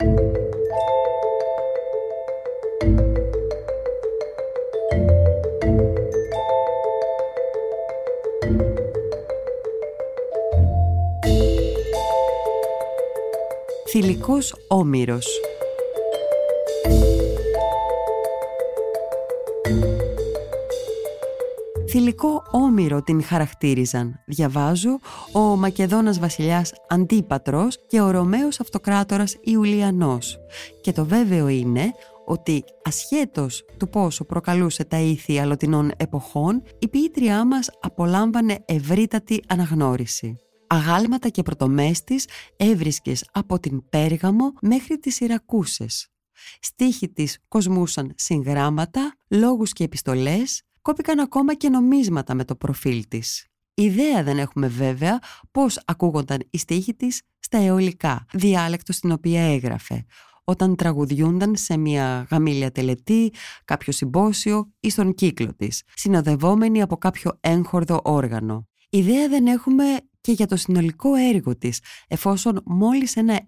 Θηλυκός 13.90 14.54
Όμηρος 14.68 15.26
Θηλυκό 21.88 22.42
όμηρο 22.50 23.02
την 23.02 23.22
χαρακτήριζαν, 23.22 24.22
διαβάζω, 24.26 24.98
ο 25.32 25.40
Μακεδόνας 25.40 26.18
βασιλιάς 26.18 26.72
Αντίπατρος 26.88 27.78
και 27.86 28.00
ο 28.00 28.10
Ρωμαίος 28.10 28.60
αυτοκράτορας 28.60 29.36
Ιουλιανός. 29.40 30.38
Και 30.80 30.92
το 30.92 31.04
βέβαιο 31.04 31.48
είναι 31.48 31.92
ότι 32.26 32.64
ασχέτως 32.84 33.64
του 33.76 33.88
πόσο 33.88 34.24
προκαλούσε 34.24 34.84
τα 34.84 34.98
ήθη 34.98 35.38
αλλοτινών 35.38 35.92
εποχών, 35.96 36.62
η 36.78 36.88
ποιήτριά 36.88 37.44
μας 37.44 37.70
απολάμβανε 37.80 38.58
ευρύτατη 38.64 39.42
αναγνώριση. 39.48 40.47
Αγάλματα 40.68 41.28
και 41.28 41.42
πρωτομέστης 41.42 42.24
έβρισκες 42.56 43.28
από 43.32 43.60
την 43.60 43.88
Πέργαμο 43.88 44.52
μέχρι 44.60 44.98
τις 44.98 45.20
Ιρακούσες. 45.20 46.08
Στίχοι 46.60 47.08
της 47.08 47.38
κοσμούσαν 47.48 48.12
συγγράμματα, 48.16 49.14
λόγους 49.28 49.72
και 49.72 49.84
επιστολές, 49.84 50.62
κόπηκαν 50.82 51.18
ακόμα 51.18 51.54
και 51.54 51.68
νομίσματα 51.68 52.34
με 52.34 52.44
το 52.44 52.56
προφίλ 52.56 53.04
της. 53.08 53.46
Ιδέα 53.74 54.22
δεν 54.22 54.38
έχουμε 54.38 54.68
βέβαια 54.68 55.18
πώς 55.50 55.80
ακούγονταν 55.84 56.38
η 56.50 56.58
στίχη 56.58 56.94
της 56.94 57.22
στα 57.38 57.58
αιωλικά, 57.58 58.26
διάλεκτος 58.32 58.96
στην 58.96 59.10
οποία 59.10 59.42
έγραφε, 59.42 60.04
όταν 60.44 60.76
τραγουδιούνταν 60.76 61.56
σε 61.56 61.76
μια 61.76 62.26
γαμήλια 62.30 62.72
τελετή, 62.72 63.32
κάποιο 63.64 63.92
συμπόσιο 63.92 64.72
ή 64.80 64.90
στον 64.90 65.14
κύκλο 65.14 65.54
της, 65.56 65.82
συνοδευόμενη 65.94 66.82
από 66.82 66.96
κάποιο 66.96 67.38
έγχορδο 67.40 68.00
όργανο. 68.04 68.68
Ιδέα 68.90 69.28
δεν 69.28 69.46
έχουμε 69.46 69.84
και 70.28 70.34
για 70.34 70.46
το 70.46 70.56
συνολικό 70.56 71.14
έργο 71.14 71.56
της, 71.56 71.80
εφόσον 72.08 72.62
μόλις 72.64 73.16
ένα 73.16 73.40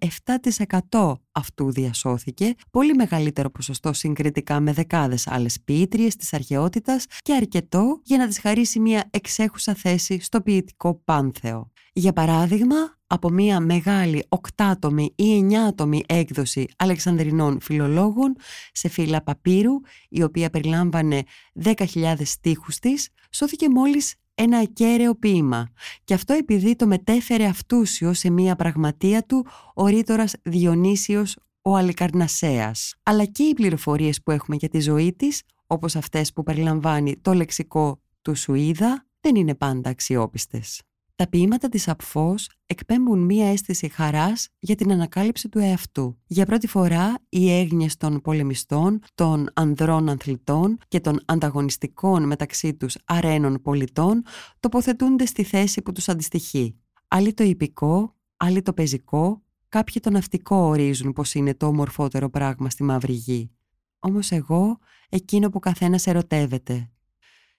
7% 0.89 1.13
αυτού 1.31 1.71
διασώθηκε, 1.71 2.53
πολύ 2.71 2.93
μεγαλύτερο 2.93 3.49
ποσοστό 3.49 3.93
συγκριτικά 3.93 4.59
με 4.59 4.73
δεκάδες 4.73 5.27
άλλες 5.27 5.61
ποιήτριες 5.65 6.15
της 6.15 6.33
αρχαιότητας 6.33 7.05
και 7.21 7.33
αρκετό 7.33 8.01
για 8.03 8.17
να 8.17 8.27
της 8.27 8.39
χαρίσει 8.39 8.79
μια 8.79 9.09
εξέχουσα 9.09 9.73
θέση 9.73 10.19
στο 10.19 10.41
ποιητικό 10.41 11.01
πάνθεο. 11.03 11.71
Για 11.93 12.13
παράδειγμα, 12.13 12.75
από 13.07 13.29
μια 13.29 13.59
μεγάλη 13.59 14.25
οκτάτομη 14.29 15.13
ή 15.15 15.37
εννιάτομη 15.37 16.03
έκδοση 16.07 16.67
Αλεξανδρινών 16.77 17.61
φιλολόγων 17.61 18.35
σε 18.71 18.87
φύλλα 18.89 19.23
παπύρου, 19.23 19.73
η 20.09 20.23
οποία 20.23 20.49
περιλάμβανε 20.49 21.23
10.000 21.63 22.15
στίχους 22.23 22.79
της, 22.79 23.09
σώθηκε 23.31 23.69
μόλις 23.69 24.15
ένα 24.41 24.57
ακέραιο 24.57 25.15
ποίημα 25.15 25.69
και 26.03 26.13
αυτό 26.13 26.33
επειδή 26.33 26.75
το 26.75 26.87
μετέφερε 26.87 27.45
αυτούσιο 27.45 28.13
σε 28.13 28.29
μία 28.29 28.55
πραγματεία 28.55 29.23
του 29.23 29.45
ο 29.75 29.85
ρήτορας 29.85 30.33
Διονύσιος 30.43 31.37
ο 31.61 31.75
Αλικαρνασέας. 31.75 32.95
Αλλά 33.03 33.25
και 33.25 33.43
οι 33.43 33.53
πληροφορίες 33.53 34.21
που 34.23 34.31
έχουμε 34.31 34.55
για 34.55 34.69
τη 34.69 34.79
ζωή 34.79 35.13
της, 35.13 35.41
όπως 35.67 35.95
αυτές 35.95 36.33
που 36.33 36.43
περιλαμβάνει 36.43 37.17
το 37.21 37.33
λεξικό 37.33 38.01
του 38.21 38.35
Σουίδα, 38.35 39.05
δεν 39.19 39.35
είναι 39.35 39.55
πάντα 39.55 39.89
αξιόπιστες. 39.89 40.81
Τα 41.21 41.29
ποίηματα 41.29 41.69
της 41.69 41.87
Απφός 41.87 42.49
εκπέμπουν 42.65 43.19
μία 43.19 43.51
αίσθηση 43.51 43.87
χαράς 43.87 44.47
για 44.59 44.75
την 44.75 44.91
ανακάλυψη 44.91 45.49
του 45.49 45.59
εαυτού. 45.59 46.17
Για 46.25 46.45
πρώτη 46.45 46.67
φορά 46.67 47.13
οι 47.29 47.51
έγνοιες 47.51 47.97
των 47.97 48.21
πολεμιστών, 48.21 48.99
των 49.15 49.49
ανδρών 49.53 50.09
ανθλητών 50.09 50.77
και 50.87 50.99
των 50.99 51.19
ανταγωνιστικών 51.25 52.23
μεταξύ 52.23 52.73
τους 52.73 52.97
αρένων 53.05 53.61
πολιτών 53.61 54.23
τοποθετούνται 54.59 55.25
στη 55.25 55.43
θέση 55.43 55.81
που 55.81 55.91
τους 55.91 56.09
αντιστοιχεί. 56.09 56.75
Άλλοι 57.07 57.33
το 57.33 57.43
υπηκό, 57.43 58.15
άλλοι 58.37 58.61
το 58.61 58.73
πεζικό, 58.73 59.43
κάποιοι 59.69 60.01
το 60.01 60.09
ναυτικό 60.09 60.55
ορίζουν 60.55 61.13
πως 61.13 61.33
είναι 61.33 61.55
το 61.55 61.65
ομορφότερο 61.65 62.29
πράγμα 62.29 62.69
στη 62.69 62.83
μαύρη 62.83 63.13
γη. 63.13 63.51
Όμως 63.99 64.31
εγώ 64.31 64.77
εκείνο 65.09 65.49
που 65.49 65.59
καθένας 65.59 66.07
ερωτεύεται. 66.07 66.91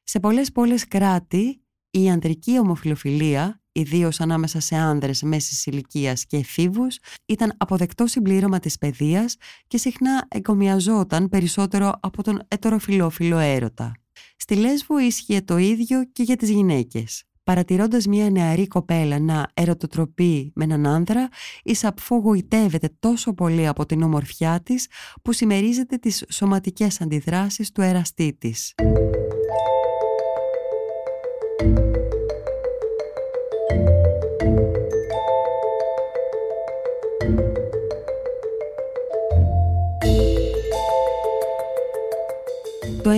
Σε 0.02 0.20
πολλές 0.20 0.52
πόλεις 0.52 0.88
κράτη 0.88 1.61
η 1.94 2.10
ανδρική 2.10 2.58
ομοφιλοφιλία, 2.58 3.60
ιδίως 3.72 4.20
ανάμεσα 4.20 4.60
σε 4.60 4.76
άνδρες 4.76 5.22
μέσης 5.22 5.66
ηλικίας 5.66 6.26
και 6.26 6.36
εφήβους, 6.36 6.98
ήταν 7.26 7.54
αποδεκτό 7.56 8.06
συμπλήρωμα 8.06 8.58
της 8.58 8.78
παιδείας 8.78 9.36
και 9.66 9.78
συχνά 9.78 10.26
εγκομιαζόταν 10.28 11.28
περισσότερο 11.28 11.92
από 12.00 12.22
τον 12.22 12.42
ετεροφιλόφιλο 12.48 13.38
έρωτα. 13.38 13.92
Στη 14.36 14.54
Λέσβο 14.54 14.98
ίσχυε 14.98 15.40
το 15.40 15.56
ίδιο 15.56 16.04
και 16.12 16.22
για 16.22 16.36
τις 16.36 16.50
γυναίκες. 16.50 17.24
Παρατηρώντας 17.44 18.06
μια 18.06 18.30
νεαρή 18.30 18.68
κοπέλα 18.68 19.18
να 19.18 19.50
ερωτοτροπεί 19.54 20.52
με 20.54 20.64
έναν 20.64 20.86
άνδρα, 20.86 21.28
η 21.62 21.74
Σαπφό 21.74 22.16
γοητεύεται 22.16 22.96
τόσο 22.98 23.34
πολύ 23.34 23.66
από 23.66 23.86
την 23.86 24.02
ομορφιά 24.02 24.60
της 24.62 24.86
που 25.22 25.32
συμμερίζεται 25.32 25.96
τις 25.96 26.24
σωματικές 26.28 27.00
αντιδράσεις 27.00 27.72
του 27.72 27.80
εραστή 27.80 28.36
της. 28.38 28.74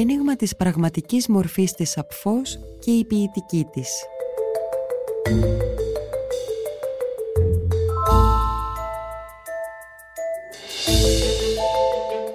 Το 0.05 0.11
ένιγμα 0.11 0.37
της 0.37 0.57
πραγματικής 0.57 1.29
μορφής 1.29 1.73
της 1.73 1.99
Απφός 1.99 2.59
και 2.79 2.91
η 2.91 3.05
ποιητική 3.05 3.67
της. 3.73 3.89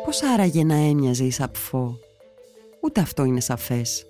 Πώς 0.05 0.23
άραγε 0.23 0.63
να 0.63 0.75
έμοιαζε 0.75 1.23
η 1.23 1.31
Σαπφό; 1.31 1.99
Ούτε 2.81 3.01
αυτό 3.01 3.23
είναι 3.23 3.39
σαφές. 3.41 4.09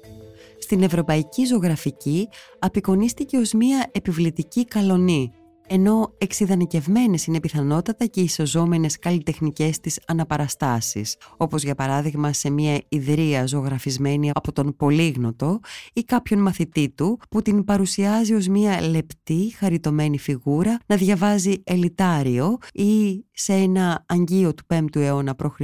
Στην 0.60 0.84
ευρωπαϊκή 0.84 1.46
ζωγραφική 1.46 2.30
απεικονίστηκε 2.60 3.38
ως 3.38 3.54
μία 3.54 3.90
επιβλητική 3.92 4.66
καλονή 4.66 5.32
ενώ 5.70 6.14
εξειδανικευμένες 6.18 7.26
είναι 7.26 7.40
πιθανότατα 7.40 8.06
και 8.06 8.20
οι 8.20 8.24
ισοζόμενες 8.24 9.00
καλλιτεχνικές 9.00 9.80
της 9.80 10.00
αναπαραστάσεις, 10.08 11.16
όπως 11.38 11.64
για 11.64 11.76
παράδειγμα 11.76 12.34
σε 12.34 12.50
μια 12.50 12.82
ιδρία 12.90 13.46
ζωγραφισμένη 13.46 14.32
από 14.34 14.52
τον 14.52 14.76
Πολύγνωτο 14.76 15.60
ή 15.94 16.04
κάποιον 16.04 16.42
μαθητή 16.42 16.90
του 16.90 17.20
που 17.30 17.42
την 17.42 17.64
παρουσιάζει 17.64 18.34
ως 18.34 18.48
μια 18.48 18.82
λεπτή, 18.82 19.54
χαριτωμένη 19.58 20.18
φιγούρα 20.20 20.80
να 20.86 20.96
διαβάζει 20.96 21.54
ελιτάριο 21.64 22.58
ή 22.74 23.26
σε 23.32 23.54
ένα 23.54 24.06
αγγείο 24.08 24.54
του 24.54 24.64
5ου 24.68 24.96
αιώνα 24.96 25.36
π.Χ. 25.36 25.62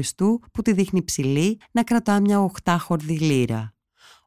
που 0.51 0.61
τη 0.63 0.73
δείχνει 0.73 1.03
ψηλή 1.03 1.59
να 1.71 1.83
κρατά 1.83 2.19
μια 2.19 2.41
οχτάχορδη 2.41 3.17
λύρα. 3.17 3.73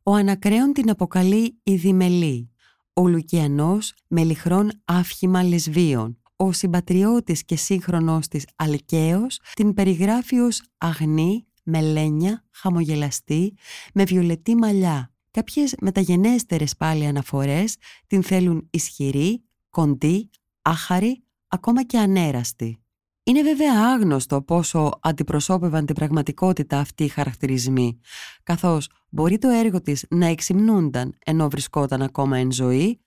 Ο 0.02 0.14
Ανακρέον 0.14 0.72
την 0.72 0.90
αποκαλεί 0.90 1.58
η 1.62 1.74
Δημελή 1.74 2.50
ο 2.98 3.08
Λουκιανός 3.08 3.94
με 4.06 4.24
λιχρόν 4.24 4.70
άφχημα 4.84 5.42
λεσβίων. 5.42 6.18
Ο 6.36 6.52
συμπατριώτης 6.52 7.44
και 7.44 7.56
σύγχρονός 7.56 8.28
της 8.28 8.46
Αλκαίος 8.56 9.40
την 9.54 9.74
περιγράφει 9.74 10.38
ως 10.38 10.62
αγνή, 10.78 11.46
μελένια, 11.62 12.44
χαμογελαστή, 12.50 13.54
με 13.94 14.04
βιολετή 14.04 14.54
μαλλιά. 14.54 15.12
Κάποιες 15.30 15.74
μεταγενέστερες 15.80 16.76
πάλι 16.76 17.06
αναφορές 17.06 17.76
την 18.06 18.22
θέλουν 18.22 18.68
ισχυρή, 18.70 19.44
κοντή, 19.70 20.30
άχαρη, 20.62 21.22
ακόμα 21.48 21.84
και 21.84 21.98
ανέραστη. 21.98 22.82
Είναι 23.22 23.42
βέβαια 23.42 23.88
άγνωστο 23.92 24.42
πόσο 24.42 24.90
αντιπροσώπευαν 25.00 25.86
την 25.86 25.94
πραγματικότητα 25.94 26.78
αυτοί 26.78 27.04
οι 27.04 27.08
χαρακτηρισμοί, 27.08 27.98
καθώς 28.42 28.88
μπορεί 29.08 29.38
το 29.38 29.48
έργο 29.48 29.80
της 29.80 30.06
να 30.10 30.26
εξυμνούνταν 30.26 31.14
ενώ 31.24 31.48
βρισκόταν 31.48 32.02
ακόμα 32.02 32.38
εν 32.38 32.52
ζωή, 32.52 33.00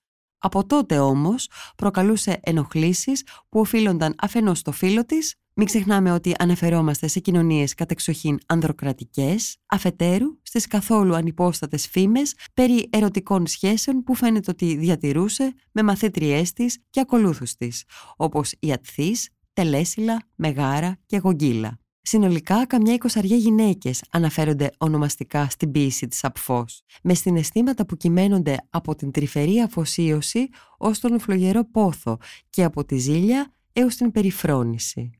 από 0.43 0.65
τότε 0.65 0.99
όμως 0.99 1.49
προκαλούσε 1.75 2.39
ενοχλήσεις 2.43 3.23
που 3.49 3.59
οφείλονταν 3.59 4.15
αφενός 4.21 4.59
στο 4.59 4.71
φίλο 4.71 5.05
της, 5.05 5.35
μην 5.53 5.65
ξεχνάμε 5.65 6.11
ότι 6.11 6.33
αναφερόμαστε 6.39 7.07
σε 7.07 7.19
κοινωνίες 7.19 7.73
κατεξοχήν 7.73 8.37
ανδροκρατικές, 8.45 9.57
αφετέρου 9.65 10.27
στις 10.41 10.67
καθόλου 10.67 11.15
ανυπόστατες 11.15 11.87
φήμες 11.87 12.35
περί 12.53 12.89
ερωτικών 12.89 13.47
σχέσεων 13.47 14.03
που 14.03 14.15
φαίνεται 14.15 14.51
ότι 14.51 14.75
διατηρούσε 14.75 15.53
με 15.71 15.83
μαθήτριές 15.83 16.53
της 16.53 16.77
και 16.89 16.99
ακολούθους 16.99 17.55
της, 17.55 17.83
όπως 18.15 18.53
η 18.59 18.71
Ατθής, 18.71 19.29
Τελέσιλα, 19.53 20.21
Μεγάρα 20.35 20.97
και 21.05 21.17
Γογγίλα. 21.17 21.80
Συνολικά, 22.03 22.65
καμιά 22.65 22.93
εικοσαριά 22.93 23.35
γυναίκες 23.35 24.03
αναφέρονται 24.11 24.69
ονομαστικά 24.77 25.49
στην 25.49 25.71
ποίηση 25.71 26.07
της 26.07 26.23
Απφός, 26.23 26.83
με 27.03 27.13
συναισθήματα 27.13 27.85
που 27.85 27.97
κυμαίνονται 27.97 28.57
από 28.69 28.95
την 28.95 29.11
τρυφερή 29.11 29.59
αφοσίωση 29.59 30.49
ως 30.77 30.99
τον 30.99 31.19
φλογερό 31.19 31.65
πόθο 31.71 32.17
και 32.49 32.63
από 32.63 32.85
τη 32.85 32.97
ζήλια 32.97 33.53
έως 33.73 33.95
την 33.95 34.11
περιφρόνηση. 34.11 35.11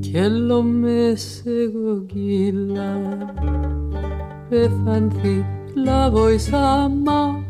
Και 0.00 0.28
με 0.62 1.14
σε 1.16 1.50
la 2.74 2.96
voice 4.50 5.59
λαγοϊσάμα 5.74 7.44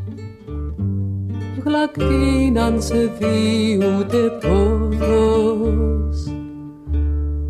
γλακτίναν 1.65 2.83
σε 2.83 3.13
δίουτε 3.19 4.39
πόδος. 4.41 6.27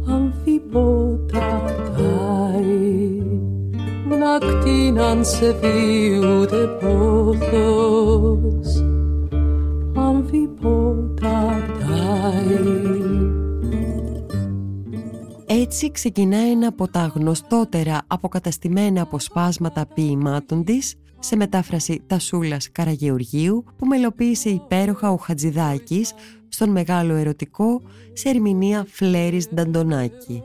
Αμφιπότα 0.09 1.62
τάι 1.96 3.22
γλακτίναν 4.11 5.24
σε 5.24 5.52
δίουτε 5.61 6.68
πόδος. 6.80 8.11
Έτσι 15.72 15.90
ξεκινάει 15.90 16.50
ένα 16.50 16.68
από 16.68 16.88
τα 16.88 17.12
γνωστότερα 17.14 18.02
αποκαταστημένα 18.06 19.02
αποσπάσματα 19.02 19.87
ποιημάτων 19.87 20.64
της 20.64 20.94
σε 21.18 21.37
μετάφραση 21.37 22.02
Τασούλας 22.06 22.70
Καραγεωργίου 22.72 23.64
που 23.76 23.87
μελοποίησε 23.87 24.48
υπέροχα 24.48 25.11
ο 25.11 25.16
Χατζηδάκης 25.16 26.14
στον 26.48 26.70
μεγάλο 26.70 27.14
ερωτικό 27.14 27.83
σε 28.12 28.28
ερμηνεία 28.28 28.87
Φλέρης 28.88 29.48
Νταντονάκη. 29.54 30.42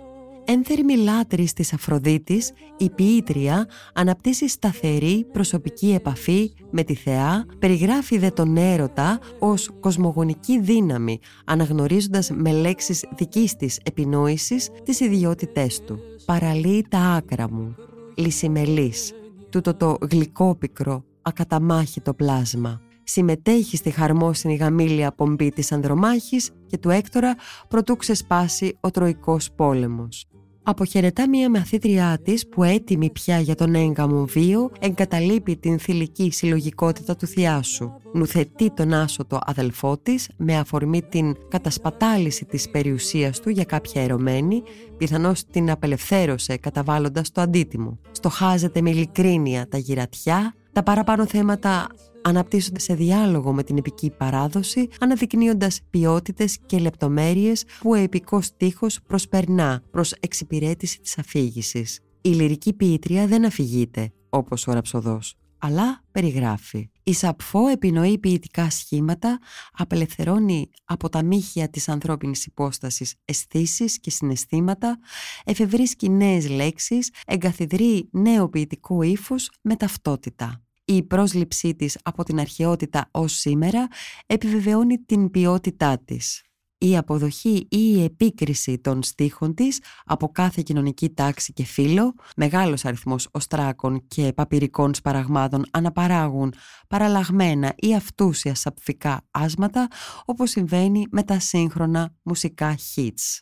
Ένθερμη 0.48 0.98
λάτρης 0.98 1.54
της 1.54 1.74
Αφροδίτης, 1.74 2.52
η 2.78 2.90
ποιήτρια 2.90 3.68
αναπτύσσει 3.94 4.48
σταθερή 4.50 5.26
προσωπική 5.32 5.94
επαφή 5.94 6.52
με 6.72 6.84
τη 6.84 6.96
θεά, 6.96 7.46
περιγράφει 7.60 8.18
δε 8.18 8.30
τον 8.30 8.58
έρωτα 8.58 9.20
ως 9.40 9.72
κοσμογονική 9.80 10.60
δύναμη, 10.60 11.20
αναγνωρίζοντας 11.46 12.30
με 12.30 12.52
λέξεις 12.52 13.06
δικής 13.18 13.56
της 13.56 13.80
επινόησης 13.84 14.70
τις 14.84 15.00
ιδιότητές 15.00 15.82
του. 15.82 16.00
Παραλύει 16.26 16.86
τα 16.90 17.00
άκρα 17.00 17.52
μου, 17.52 17.76
λυσιμελής, 18.16 19.14
τούτο 19.50 19.74
το 19.74 19.98
γλυκόπικρο, 20.12 21.04
ακαταμάχητο 21.22 22.14
πλάσμα. 22.14 22.82
Συμμετέχει 23.04 23.78
στη 23.78 23.90
χαρμόσυνη 23.90 24.56
γαμήλια 24.56 25.12
πομπή 25.12 25.50
της 25.50 25.72
Ανδρομάχης 25.72 26.52
και 26.68 26.78
του 26.78 26.90
Έκτορα 26.90 27.36
προτού 27.68 27.96
ξεσπάσει 27.96 28.78
ο 28.80 28.92
Τροϊκός 28.92 29.52
πόλεμος 29.52 30.28
αποχαιρετά 30.66 31.30
μία 31.30 31.50
μαθήτριά 31.50 32.20
της 32.24 32.48
που 32.48 32.64
έτοιμη 32.64 33.10
πια 33.10 33.40
για 33.40 33.56
τον 33.56 33.76
έγκαμο 33.76 34.26
βίο 34.26 34.72
εγκαταλείπει 34.80 35.56
την 35.56 35.80
θηλυκή 35.80 36.32
συλλογικότητα 36.32 37.16
του 37.16 37.28
θειάσου. 37.28 37.92
Νουθετεί 38.14 38.72
τον 38.72 38.94
άσωτο 38.94 39.40
αδελφό 39.46 39.98
της 39.98 40.30
με 40.38 40.58
αφορμή 40.58 41.02
την 41.02 41.36
κατασπατάληση 41.50 42.46
της 42.46 42.70
περιουσίας 42.70 43.40
του 43.40 43.50
για 43.50 43.64
κάποια 43.64 44.02
ερωμένη, 44.02 44.64
πιθανώς 44.98 45.46
την 45.46 45.72
απελευθέρωσε 45.72 46.58
καταβάλλοντας 46.58 47.32
το 47.32 47.42
αντίτιμο. 47.42 48.00
Στοχάζεται 48.12 48.82
με 48.82 48.90
ειλικρίνεια 48.90 49.68
τα 49.68 49.78
γυρατιά, 49.78 50.56
τα 50.76 50.84
παραπάνω 50.84 51.26
θέματα 51.26 51.88
αναπτύσσονται 52.22 52.80
σε 52.80 52.94
διάλογο 52.94 53.54
με 53.54 53.64
την 53.64 53.78
επική 53.78 54.10
παράδοση, 54.18 54.88
αναδεικνύοντας 55.00 55.82
ποιότητες 55.90 56.58
και 56.66 56.78
λεπτομέρειες 56.78 57.64
που 57.80 57.90
ο 57.90 57.96
επικός 57.96 58.46
στίχος 58.46 59.00
προσπερνά 59.08 59.82
προς 59.92 60.12
εξυπηρέτηση 60.12 61.00
της 61.00 61.18
αφήγησης. 61.18 62.00
Η 62.22 62.30
λυρική 62.30 62.74
ποιήτρια 62.74 63.28
δεν 63.28 63.46
αφηγείται, 63.46 64.12
όπως 64.30 64.68
ο 64.68 64.72
ραψοδός, 64.74 65.36
αλλά 65.58 66.04
περιγράφει. 66.12 66.90
Η 67.04 67.14
Σαπφό 67.14 67.68
επινοεί 67.68 68.18
ποιητικά 68.18 68.70
σχήματα, 68.70 69.40
απελευθερώνει 69.72 70.70
από 70.86 71.10
τα 71.10 71.24
μύχια 71.24 71.70
της 71.70 71.90
ανθρώπινης 71.90 72.46
υπόστασης 72.46 73.16
αισθήσεις 73.26 74.00
και 74.00 74.10
συναισθήματα, 74.10 75.00
εφευρίσκει 75.46 76.10
νέες 76.10 76.50
λέξεις, 76.50 77.12
εγκαθιδρεί 77.28 78.10
νέο 78.12 78.50
ποιητικό 78.50 79.02
ύφος 79.02 79.52
με 79.62 79.76
ταυτότητα 79.76 80.65
η 80.86 81.04
πρόσληψή 81.04 81.76
της 81.76 81.98
από 82.04 82.24
την 82.24 82.40
αρχαιότητα 82.40 83.08
ως 83.12 83.34
σήμερα 83.34 83.88
επιβεβαιώνει 84.26 84.98
την 84.98 85.32
ποιότητά 85.32 86.00
της. 86.06 86.44
Η 86.78 86.98
αποδοχή 86.98 87.68
ή 87.70 87.94
η 87.98 88.04
επίκριση 88.04 88.80
των 88.80 89.04
στίχων 89.04 89.54
της 89.54 89.82
από 90.06 90.32
κάθε 90.32 90.62
κοινωνική 90.62 91.10
τάξη 91.10 91.54
και 91.54 91.64
φύλλο, 91.64 92.14
μεγάλος 92.36 92.86
αριθμός 92.86 93.28
οστράκων 93.32 94.08
και 94.08 94.34
παπυρικών 94.34 94.94
σπαραγμάτων 94.94 95.66
αναπαράγουν 95.72 96.54
παραλλαγμένα 96.88 97.74
ή 97.76 97.96
αυτούσια 97.96 98.56
σαπφικά 98.56 99.22
άσματα 99.32 99.88
όπως 100.26 100.50
συμβαίνει 100.50 101.06
με 101.12 101.24
τα 101.24 101.40
σύγχρονα 101.40 102.14
μουσικά 102.24 102.78
hits. 102.96 103.40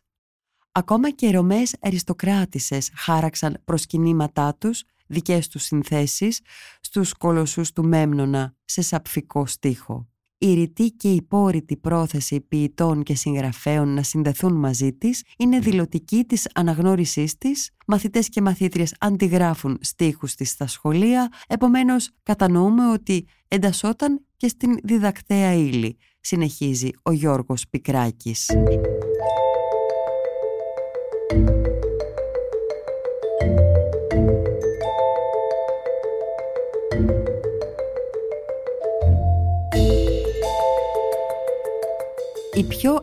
Ακόμα 0.72 1.12
και 1.12 1.32
ρωμές 1.32 1.76
αριστοκράτησες 1.82 2.92
χάραξαν 2.96 3.62
προσκυνήματά 3.66 4.56
τους 4.56 4.84
δικές 5.08 5.48
τους 5.48 5.64
συνθέσεις 5.64 6.40
στους 6.82 7.14
κολοσσούς 7.14 7.72
του 7.72 7.86
Μέμνονα 7.86 8.56
σε 8.66 8.82
σαπφικό 8.82 9.46
στίχο. 9.46 10.08
Η 10.38 10.54
ρητή 10.54 10.90
και 10.90 11.12
υπόρριτη 11.12 11.78
πρόθεση 11.78 12.42
ποιητών 12.42 13.04
και 13.04 13.16
συγγραφέων 13.16 13.94
να 13.94 14.04
συνδεθούν 14.04 14.54
μαζί 14.54 14.94
της 14.94 15.24
είναι 15.38 15.60
δηλωτική 15.60 16.24
της 16.24 16.48
αναγνώρισής 16.54 17.38
της, 17.38 17.70
μαθητές 17.88 18.30
και 18.30 18.42
μαθήτριες 18.42 18.96
αντιγράφουν 19.00 19.78
στίχους 19.82 20.36
της 20.36 20.50
στα 20.50 20.68
σχολεία, 20.68 21.32
επομένως 21.48 22.12
κατανοούμε 22.24 22.92
ότι 22.92 23.26
εντασσόταν 23.48 24.26
και 24.38 24.48
στην 24.48 24.78
διδακτέα 24.84 25.54
ύλη, 25.54 25.98
συνεχίζει 26.20 26.90
ο 27.04 27.12
Γιώργος 27.12 27.66
Πικράκης. 27.70 28.50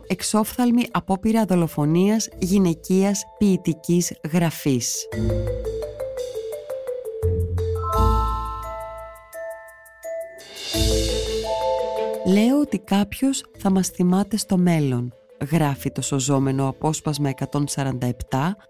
Εξόφθαλμη 0.07 0.83
απόπειρα 0.91 1.45
δολοφονίας 1.45 2.29
γυναικείας 2.39 3.23
ποιητικής 3.37 4.13
γραφής. 4.31 5.07
Λέω 12.27 12.59
ότι 12.59 12.79
κάποιος 12.79 13.43
θα 13.57 13.71
μας 13.71 13.87
θυμάται 13.87 14.37
στο 14.37 14.57
μέλλον, 14.57 15.13
γράφει 15.51 15.91
το 15.91 16.01
σωζόμενο 16.01 16.67
απόσπασμα 16.67 17.29
147 17.75 18.11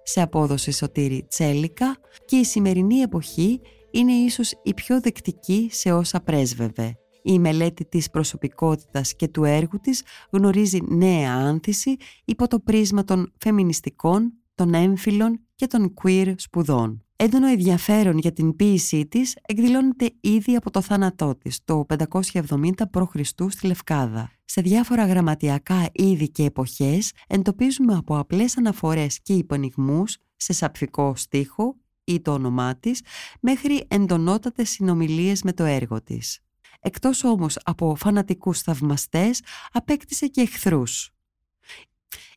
σε 0.03 0.21
απόδοση 0.21 0.71
Σωτήρη 0.71 1.25
Τσέλικα 1.29 1.97
και 2.25 2.35
η 2.35 2.43
σημερινή 2.43 2.99
εποχή 2.99 3.61
είναι 3.91 4.11
ίσως 4.11 4.53
η 4.63 4.73
πιο 4.73 5.01
δεκτική 5.01 5.69
σε 5.71 5.91
όσα 5.91 6.19
πρέσβευε. 6.19 6.95
Η 7.21 7.39
μελέτη 7.39 7.85
της 7.85 8.09
προσωπικότητας 8.09 9.15
και 9.15 9.27
του 9.27 9.43
έργου 9.43 9.79
της 9.81 10.03
γνωρίζει 10.29 10.79
νέα 10.87 11.33
άνθηση 11.33 11.95
υπό 12.25 12.47
το 12.47 12.59
πρίσμα 12.59 13.03
των 13.03 13.33
φεμινιστικών, 13.37 14.33
των 14.55 14.73
έμφυλων 14.73 15.39
και 15.55 15.67
των 15.67 15.93
queer 16.03 16.33
σπουδών. 16.37 17.05
Έντονο 17.15 17.47
ενδιαφέρον 17.47 18.17
για 18.17 18.31
την 18.33 18.55
ποίησή 18.55 19.05
της 19.05 19.37
εκδηλώνεται 19.41 20.11
ήδη 20.21 20.55
από 20.55 20.71
το 20.71 20.81
θάνατό 20.81 21.35
της 21.35 21.59
το 21.65 21.85
570 21.87 22.71
π.Χ. 22.91 23.15
στη 23.23 23.67
Λευκάδα. 23.67 24.31
Σε 24.45 24.61
διάφορα 24.61 25.05
γραμματιακά 25.05 25.89
είδη 25.91 26.29
και 26.29 26.43
εποχές 26.43 27.11
εντοπίζουμε 27.27 27.95
από 27.95 28.17
απλές 28.17 28.57
αναφορές 28.57 29.19
και 29.21 29.33
υπονιγμούς 29.33 30.17
σε 30.35 30.53
σαπφικό 30.53 31.15
στίχο 31.15 31.75
ή 32.03 32.21
το 32.21 32.33
όνομά 32.33 32.75
της 32.75 33.01
μέχρι 33.39 33.85
εντονότατες 33.87 34.69
συνομιλίες 34.69 35.43
με 35.43 35.53
το 35.53 35.63
έργο 35.63 36.01
της. 36.01 36.39
Εκτός 36.81 37.23
όμως 37.23 37.57
από 37.63 37.95
φανατικούς 37.95 38.61
θαυμαστές 38.61 39.41
απέκτησε 39.71 40.27
και 40.27 40.41
εχθρούς. 40.41 41.11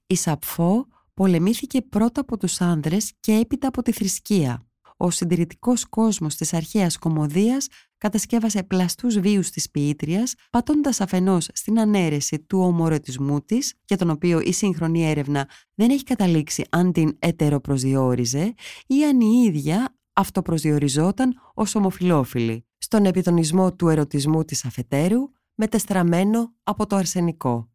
Η 0.07 0.16
Σαπφό 0.16 0.87
πολεμήθηκε 1.14 1.83
πρώτα 1.83 2.20
από 2.20 2.37
τους 2.37 2.61
άνδρες 2.61 3.12
και 3.20 3.33
έπειτα 3.33 3.68
από 3.68 3.83
τη 3.83 3.92
θρησκεία 3.92 4.66
ο 4.96 5.11
συντηρητικός 5.11 5.85
κόσμος 5.88 6.35
της 6.35 6.52
αρχαίας 6.52 6.98
κομμωδίας 6.98 7.66
κατασκεύασε 7.98 8.62
πλαστούς 8.62 9.18
βίους 9.18 9.50
της 9.50 9.70
ποιήτριας, 9.70 10.35
πατώντας 10.50 11.00
αφενός 11.00 11.48
στην 11.52 11.80
ανέρεση 11.80 12.38
του 12.38 12.59
ομορωτισμού 12.59 13.40
της, 13.40 13.74
για 13.85 13.96
τον 13.96 14.11
οποίο 14.11 14.40
η 14.40 14.52
σύγχρονη 14.52 15.09
έρευνα 15.11 15.48
δεν 15.74 15.90
έχει 15.90 16.02
καταλήξει 16.02 16.64
αν 16.70 16.92
την 16.92 17.16
ετεροπροσδιόριζε 17.18 18.54
ή 18.87 19.04
αν 19.04 19.20
η 19.20 19.44
ίδια 19.46 19.96
αυτοπροσδιοριζόταν 20.12 21.40
ως 21.54 21.74
ομοφιλόφιλη, 21.74 22.66
στον 22.85 23.05
επιτονισμό 23.05 23.75
του 23.75 23.88
ερωτισμού 23.88 24.44
της 24.44 24.64
αφετέρου, 24.64 25.20
μετεστραμμένο 25.55 26.55
από 26.62 26.87
το 26.87 26.97
αρσενικό. 26.97 27.70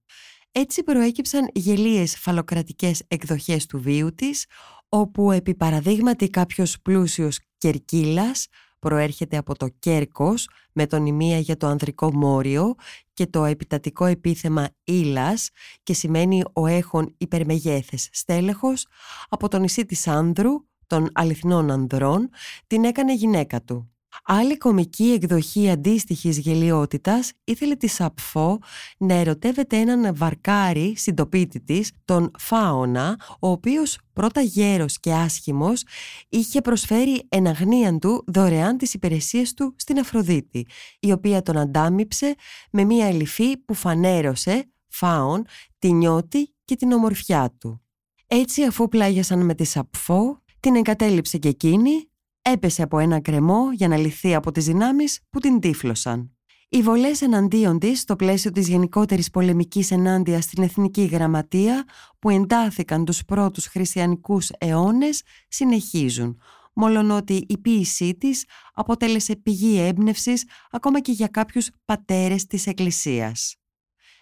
Έτσι 0.51 0.83
προέκυψαν 0.83 1.49
γελίες 1.53 2.17
φαλοκρατικές 2.17 3.03
εκδοχές 3.07 3.65
του 3.65 3.81
βίου 3.81 4.15
της, 4.15 4.45
όπου 4.89 5.31
επί 5.31 5.55
παραδείγματι 5.55 6.29
κάποιος 6.29 6.81
πλούσιος 6.81 7.39
κερκίλας 7.57 8.47
προέρχεται 8.79 9.37
από 9.37 9.55
το 9.55 9.67
κέρκος 9.79 10.49
με 10.73 10.87
τον 10.87 11.05
ημία 11.05 11.39
για 11.39 11.57
το 11.57 11.67
ανδρικό 11.67 12.13
μόριο 12.13 12.75
και 13.13 13.27
το 13.27 13.45
επιτατικό 13.45 14.05
επίθεμα 14.05 14.69
ήλας 14.83 15.49
και 15.83 15.93
σημαίνει 15.93 16.43
ο 16.53 16.67
έχων 16.67 17.15
υπερμεγέθες 17.17 18.09
στέλεχος 18.11 18.87
από 19.29 19.47
το 19.47 19.59
νησί 19.59 19.85
της 19.85 20.07
Άνδρου 20.07 20.51
των 20.87 21.09
αληθινών 21.13 21.71
ανδρών 21.71 22.29
την 22.67 22.83
έκανε 22.83 23.13
γυναίκα 23.13 23.61
του. 23.61 23.93
Άλλη 24.23 24.57
κομική 24.57 25.11
εκδοχή 25.11 25.69
αντίστοιχης 25.69 26.37
γελιότητας 26.37 27.31
ήθελε 27.43 27.75
τη 27.75 27.87
Σαπφό 27.87 28.59
να 28.97 29.13
ερωτεύεται 29.13 29.77
έναν 29.77 30.15
βαρκάρι 30.15 30.93
συντοπίτη 30.97 31.61
της, 31.61 31.91
τον 32.05 32.31
Φάωνα, 32.39 33.19
ο 33.39 33.49
οποίος 33.49 33.97
πρώτα 34.13 34.41
γέρος 34.41 34.99
και 34.99 35.13
άσχημος 35.13 35.83
είχε 36.29 36.61
προσφέρει 36.61 37.25
εν 37.29 37.47
αγνίαν 37.47 37.99
του 37.99 38.23
δωρεάν 38.27 38.77
τις 38.77 38.93
υπηρεσίες 38.93 39.53
του 39.53 39.75
στην 39.77 39.99
Αφροδίτη, 39.99 40.67
η 40.99 41.11
οποία 41.11 41.41
τον 41.41 41.57
αντάμυψε 41.57 42.35
με 42.71 42.83
μία 42.83 43.07
ελιφή 43.07 43.57
που 43.57 43.73
φανέρωσε, 43.73 44.71
Φάων, 44.87 45.45
τη 45.79 45.91
νιώτη 45.91 46.53
και 46.65 46.75
την 46.75 46.91
ομορφιά 46.91 47.55
του. 47.59 47.81
Έτσι 48.27 48.63
αφού 48.63 48.87
πλάγιασαν 48.87 49.45
με 49.45 49.55
τη 49.55 49.63
Σαπφό, 49.63 50.43
την 50.59 50.75
εγκατέλειψε 50.75 51.37
και 51.37 51.47
εκείνη 51.47 52.08
έπεσε 52.41 52.81
από 52.83 52.99
ένα 52.99 53.21
κρεμό 53.21 53.71
για 53.71 53.87
να 53.87 53.97
λυθεί 53.97 54.35
από 54.35 54.51
τις 54.51 54.65
δυνάμεις 54.65 55.19
που 55.29 55.39
την 55.39 55.59
τύφλωσαν. 55.59 56.33
Οι 56.69 56.81
βολές 56.81 57.21
εναντίον 57.21 57.79
της 57.79 57.99
στο 57.99 58.15
πλαίσιο 58.15 58.51
της 58.51 58.67
γενικότερης 58.67 59.29
πολεμικής 59.29 59.91
ενάντια 59.91 60.41
στην 60.41 60.63
Εθνική 60.63 61.05
Γραμματεία 61.05 61.83
που 62.19 62.29
εντάθηκαν 62.29 63.05
τους 63.05 63.25
πρώτους 63.25 63.65
χριστιανικούς 63.65 64.49
αιώνες 64.57 65.21
συνεχίζουν, 65.47 66.41
μόλον 66.73 67.11
ότι 67.11 67.45
η 67.47 67.57
ποίησή 67.57 68.15
της 68.15 68.45
αποτέλεσε 68.73 69.35
πηγή 69.35 69.79
έμπνευσης 69.79 70.45
ακόμα 70.71 71.01
και 71.01 71.11
για 71.11 71.27
κάποιους 71.27 71.69
πατέρες 71.85 72.45
της 72.45 72.67
Εκκλησίας. 72.67 73.55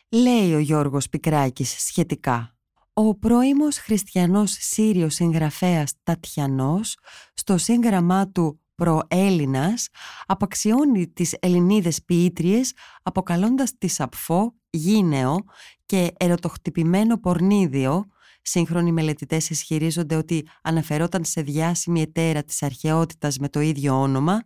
Λέει 0.09 0.53
ο 0.53 0.59
Γιώργος 0.59 1.09
Πικράκης 1.09 1.75
σχετικά. 1.77 2.56
Ο 2.99 3.15
πρώιμος 3.15 3.77
χριστιανός 3.77 4.55
Σύριος 4.59 5.13
συγγραφέας 5.13 5.93
Τατιανός 6.03 6.97
στο 7.33 7.57
σύγγραμμά 7.57 8.29
του 8.29 8.61
«Προέλληνας» 8.75 9.87
απαξιώνει 10.25 11.07
τις 11.07 11.35
Ελληνίδες 11.39 12.03
ποιήτριες 12.05 12.73
αποκαλώντας 13.03 13.77
τη 13.77 13.87
Σαπφό 13.87 14.55
γύναιο 14.69 15.37
και 15.85 16.11
ερωτοχτυπημένο 16.17 17.19
πορνίδιο 17.19 18.05
Σύγχρονοι 18.49 18.91
μελετητές 18.91 19.49
ισχυρίζονται 19.49 20.15
ότι 20.15 20.47
αναφερόταν 20.61 21.23
σε 21.25 21.41
διάσημη 21.41 22.01
ετέρα 22.01 22.43
της 22.43 22.63
αρχαιότητας 22.63 23.37
με 23.37 23.49
το 23.49 23.59
ίδιο 23.59 24.01
όνομα, 24.01 24.43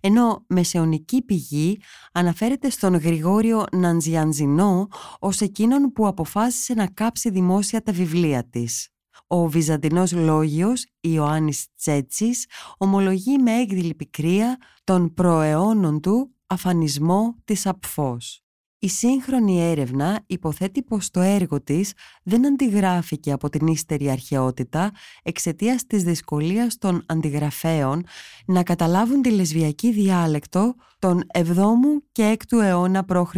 ενώ 0.00 0.44
μεσαιωνική 0.48 1.22
πηγή 1.22 1.80
αναφέρεται 2.12 2.70
στον 2.70 2.94
Γρηγόριο 2.94 3.64
Ναντζιανζινό 3.72 4.88
ως 5.18 5.40
εκείνον 5.40 5.92
που 5.92 6.06
αποφάσισε 6.06 6.74
να 6.74 6.86
κάψει 6.86 7.30
δημόσια 7.30 7.82
τα 7.82 7.92
βιβλία 7.92 8.48
της. 8.48 8.88
Ο 9.26 9.48
Βυζαντινός 9.48 10.12
λόγιος 10.12 10.86
Ιωάννης 11.00 11.66
Τσέτσης 11.76 12.46
ομολογεί 12.78 13.38
με 13.38 13.60
έκδηλη 13.60 13.94
πικρία 13.94 14.58
τον 14.84 15.14
προαιώνων 15.14 16.00
του 16.00 16.34
αφανισμό 16.46 17.34
της 17.44 17.66
Απφός. 17.66 18.43
Η 18.84 18.88
σύγχρονη 18.88 19.60
έρευνα 19.60 20.20
υποθέτει 20.26 20.82
πως 20.82 21.10
το 21.10 21.20
έργο 21.20 21.62
της 21.62 21.92
δεν 22.22 22.46
αντιγράφηκε 22.46 23.32
από 23.32 23.48
την 23.48 23.66
ύστερη 23.66 24.10
αρχαιότητα 24.10 24.92
εξαιτίας 25.22 25.86
της 25.86 26.02
δυσκολίας 26.02 26.78
των 26.78 27.02
αντιγραφέων 27.06 28.04
να 28.46 28.62
καταλάβουν 28.62 29.22
τη 29.22 29.30
λεσβιακή 29.30 29.92
διάλεκτο 29.92 30.74
των 30.98 31.22
7ου 31.34 32.02
και 32.12 32.36
6ου 32.38 32.58
αιώνα 32.62 33.04
π.Χ. 33.04 33.36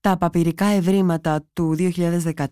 Τα 0.00 0.16
παπυρικά 0.16 0.66
ευρήματα 0.66 1.46
του 1.52 1.76
2014 1.78 2.44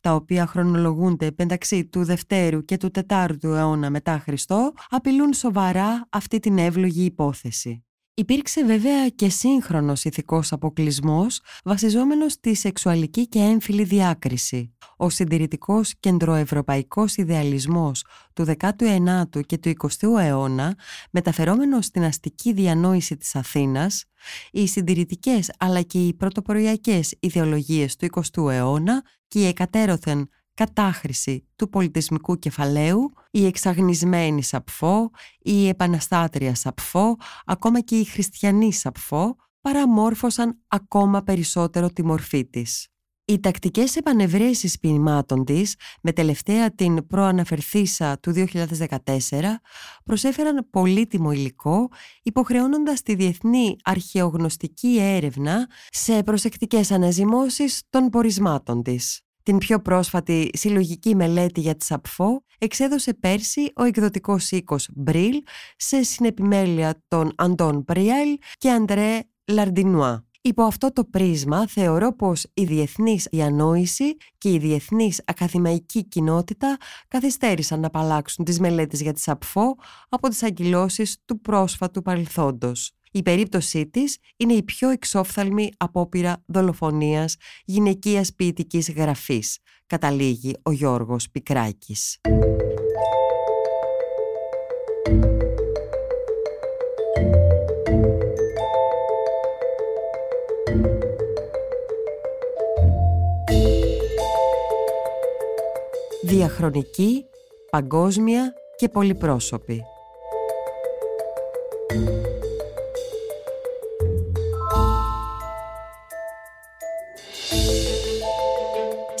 τα 0.00 0.14
οποία 0.14 0.46
χρονολογούνται 0.46 1.30
μεταξύ 1.38 1.84
του 1.84 2.04
Δευτέρου 2.04 2.64
και 2.64 2.76
του 2.76 2.90
Τετάρτου 2.90 3.48
αιώνα 3.48 3.90
μετά 3.90 4.18
Χριστό, 4.18 4.72
απειλούν 4.88 5.32
σοβαρά 5.32 6.06
αυτή 6.10 6.38
την 6.38 6.58
εύλογη 6.58 7.04
υπόθεση. 7.04 7.85
Υπήρξε 8.18 8.64
βέβαια 8.64 9.08
και 9.08 9.28
σύγχρονος 9.28 10.04
ηθικός 10.04 10.52
αποκλισμός 10.52 11.40
βασιζόμενος 11.64 12.32
στη 12.32 12.54
σεξουαλική 12.54 13.28
και 13.28 13.38
έμφυλη 13.38 13.84
διάκριση. 13.84 14.74
Ο 14.96 15.10
συντηρητικός 15.10 15.94
κεντροευρωπαϊκός 16.00 17.16
ιδεαλισμός 17.16 18.04
του 18.32 18.44
19ου 18.58 19.46
και 19.46 19.58
του 19.58 19.72
20ου 19.78 20.20
αιώνα, 20.20 20.74
μεταφερόμενος 21.10 21.84
στην 21.84 22.04
αστική 22.04 22.52
διανόηση 22.52 23.16
της 23.16 23.34
Αθήνας, 23.36 24.04
οι 24.50 24.66
συντηρητικές 24.66 25.52
αλλά 25.58 25.82
και 25.82 26.06
οι 26.06 26.14
πρωτοποριακές 26.14 27.14
ιδεολογίες 27.20 27.96
του 27.96 28.06
20ου 28.10 28.50
αιώνα 28.50 29.02
και 29.28 29.38
η 29.38 29.46
εκατέρωθεν 29.46 30.28
κατάχρηση 30.56 31.48
του 31.56 31.68
πολιτισμικού 31.68 32.38
κεφαλαίου, 32.38 33.12
η 33.30 33.46
εξαγνισμένη 33.46 34.42
Σαπφό, 34.42 35.10
η 35.38 35.68
επαναστάτρια 35.68 36.54
Σαπφό, 36.54 37.16
ακόμα 37.44 37.80
και 37.80 37.98
η 37.98 38.04
χριστιανή 38.04 38.72
Σαπφό 38.72 39.36
παραμόρφωσαν 39.60 40.58
ακόμα 40.68 41.22
περισσότερο 41.22 41.88
τη 41.90 42.04
μορφή 42.04 42.46
της. 42.46 42.88
Οι 43.28 43.40
τακτικές 43.40 43.96
επανευρέσεις 43.96 44.78
ποινημάτων 44.78 45.44
της, 45.44 45.74
με 46.02 46.12
τελευταία 46.12 46.74
την 46.74 47.06
προαναφερθήσα 47.06 48.18
του 48.18 48.32
2014, 48.32 49.60
προσέφεραν 50.04 50.68
πολύτιμο 50.70 51.32
υλικό, 51.32 51.88
υποχρεώνοντας 52.22 53.02
τη 53.02 53.14
διεθνή 53.14 53.76
αρχαιογνωστική 53.84 54.98
έρευνα 55.00 55.66
σε 55.90 56.22
προσεκτικές 56.22 56.90
αναζημώσεις 56.90 57.82
των 57.90 58.08
πορισμάτων 58.08 58.82
της. 58.82 59.25
Την 59.46 59.58
πιο 59.58 59.80
πρόσφατη 59.80 60.50
συλλογική 60.52 61.14
μελέτη 61.14 61.60
για 61.60 61.76
τη 61.76 61.84
ΣΑΠΦΟ 61.84 62.44
εξέδωσε 62.58 63.14
πέρσι 63.14 63.72
ο 63.76 63.82
εκδοτικός 63.84 64.50
οίκος 64.50 64.88
Μπριλ 64.94 65.42
σε 65.76 66.02
συνεπιμέλεια 66.02 67.02
των 67.08 67.32
Αντών 67.36 67.84
Μπριέλ 67.86 68.38
και 68.58 68.70
Αντρέ 68.70 69.18
Λαρντινουά. 69.46 70.26
Υπό 70.40 70.62
αυτό 70.62 70.92
το 70.92 71.04
πρίσμα 71.04 71.66
θεωρώ 71.68 72.16
πως 72.16 72.46
η 72.54 72.64
διεθνής 72.64 73.26
διανόηση 73.30 74.16
και 74.38 74.52
η 74.52 74.58
διεθνής 74.58 75.22
ακαδημαϊκή 75.24 76.04
κοινότητα 76.04 76.76
καθυστέρησαν 77.08 77.80
να 77.80 77.86
απαλλάξουν 77.86 78.44
τις 78.44 78.60
μελέτες 78.60 79.00
για 79.00 79.12
τη 79.12 79.20
ΣΑΠΦΟ 79.20 79.74
από 80.08 80.28
τις 80.28 80.42
αγκυλώσεις 80.42 81.16
του 81.24 81.40
πρόσφατου 81.40 82.02
παρελθόντος. 82.02 82.95
Η 83.12 83.22
περίπτωσή 83.22 83.86
της 83.86 84.18
είναι 84.36 84.52
η 84.52 84.62
πιο 84.62 84.88
εξόφθαλμη 84.88 85.70
απόπειρα 85.76 86.42
δολοφονίας 86.46 87.36
γυναικείας 87.64 88.34
ποιητικής 88.34 88.92
γραφής, 88.92 89.58
καταλήγει 89.86 90.54
ο 90.62 90.70
Γιώργος 90.70 91.30
Πικράκης. 91.30 92.20
Διαχρονική, 106.22 107.24
παγκόσμια 107.70 108.52
και 108.76 108.88
πολυπρόσωπη. 108.88 109.82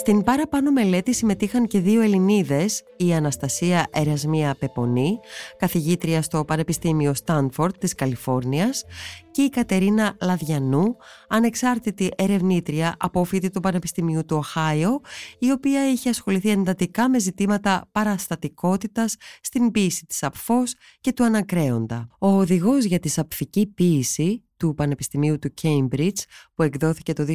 Στην 0.06 0.22
παραπάνω 0.22 0.70
μελέτη 0.70 1.14
συμμετείχαν 1.14 1.66
και 1.66 1.80
δύο 1.80 2.00
Ελληνίδες, 2.00 2.82
η 2.96 3.14
Αναστασία 3.14 3.86
Ερασμία 3.90 4.56
Πεπονή, 4.58 5.18
καθηγήτρια 5.58 6.22
στο 6.22 6.44
Πανεπιστήμιο 6.44 7.14
Στάνφορντ 7.14 7.74
της 7.76 7.94
Καλιφόρνιας 7.94 8.84
και 9.30 9.42
η 9.42 9.48
Κατερίνα 9.48 10.16
Λαδιανού, 10.20 10.96
ανεξάρτητη 11.28 12.08
ερευνήτρια 12.16 12.94
απόφοιτη 12.98 13.50
του 13.50 13.60
Πανεπιστημίου 13.60 14.24
του 14.24 14.36
Οχάιο, 14.36 15.00
η 15.38 15.50
οποία 15.50 15.90
είχε 15.90 16.08
ασχοληθεί 16.08 16.50
εντατικά 16.50 17.08
με 17.08 17.18
ζητήματα 17.18 17.88
παραστατικότητας 17.92 19.16
στην 19.40 19.70
ποίηση 19.70 20.06
της 20.06 20.22
Απφός 20.22 20.74
και 21.00 21.12
του 21.12 21.24
Ανακρέοντα. 21.24 22.08
Ο 22.18 22.28
οδηγός 22.28 22.84
για 22.84 22.98
τη 22.98 23.08
σαπφική 23.08 23.66
ποίηση 23.66 24.45
του 24.56 24.74
Πανεπιστημίου 24.74 25.38
του 25.38 25.54
Cambridge 25.62 26.18
που 26.54 26.62
εκδόθηκε 26.62 27.12
το 27.12 27.24
2021 27.28 27.34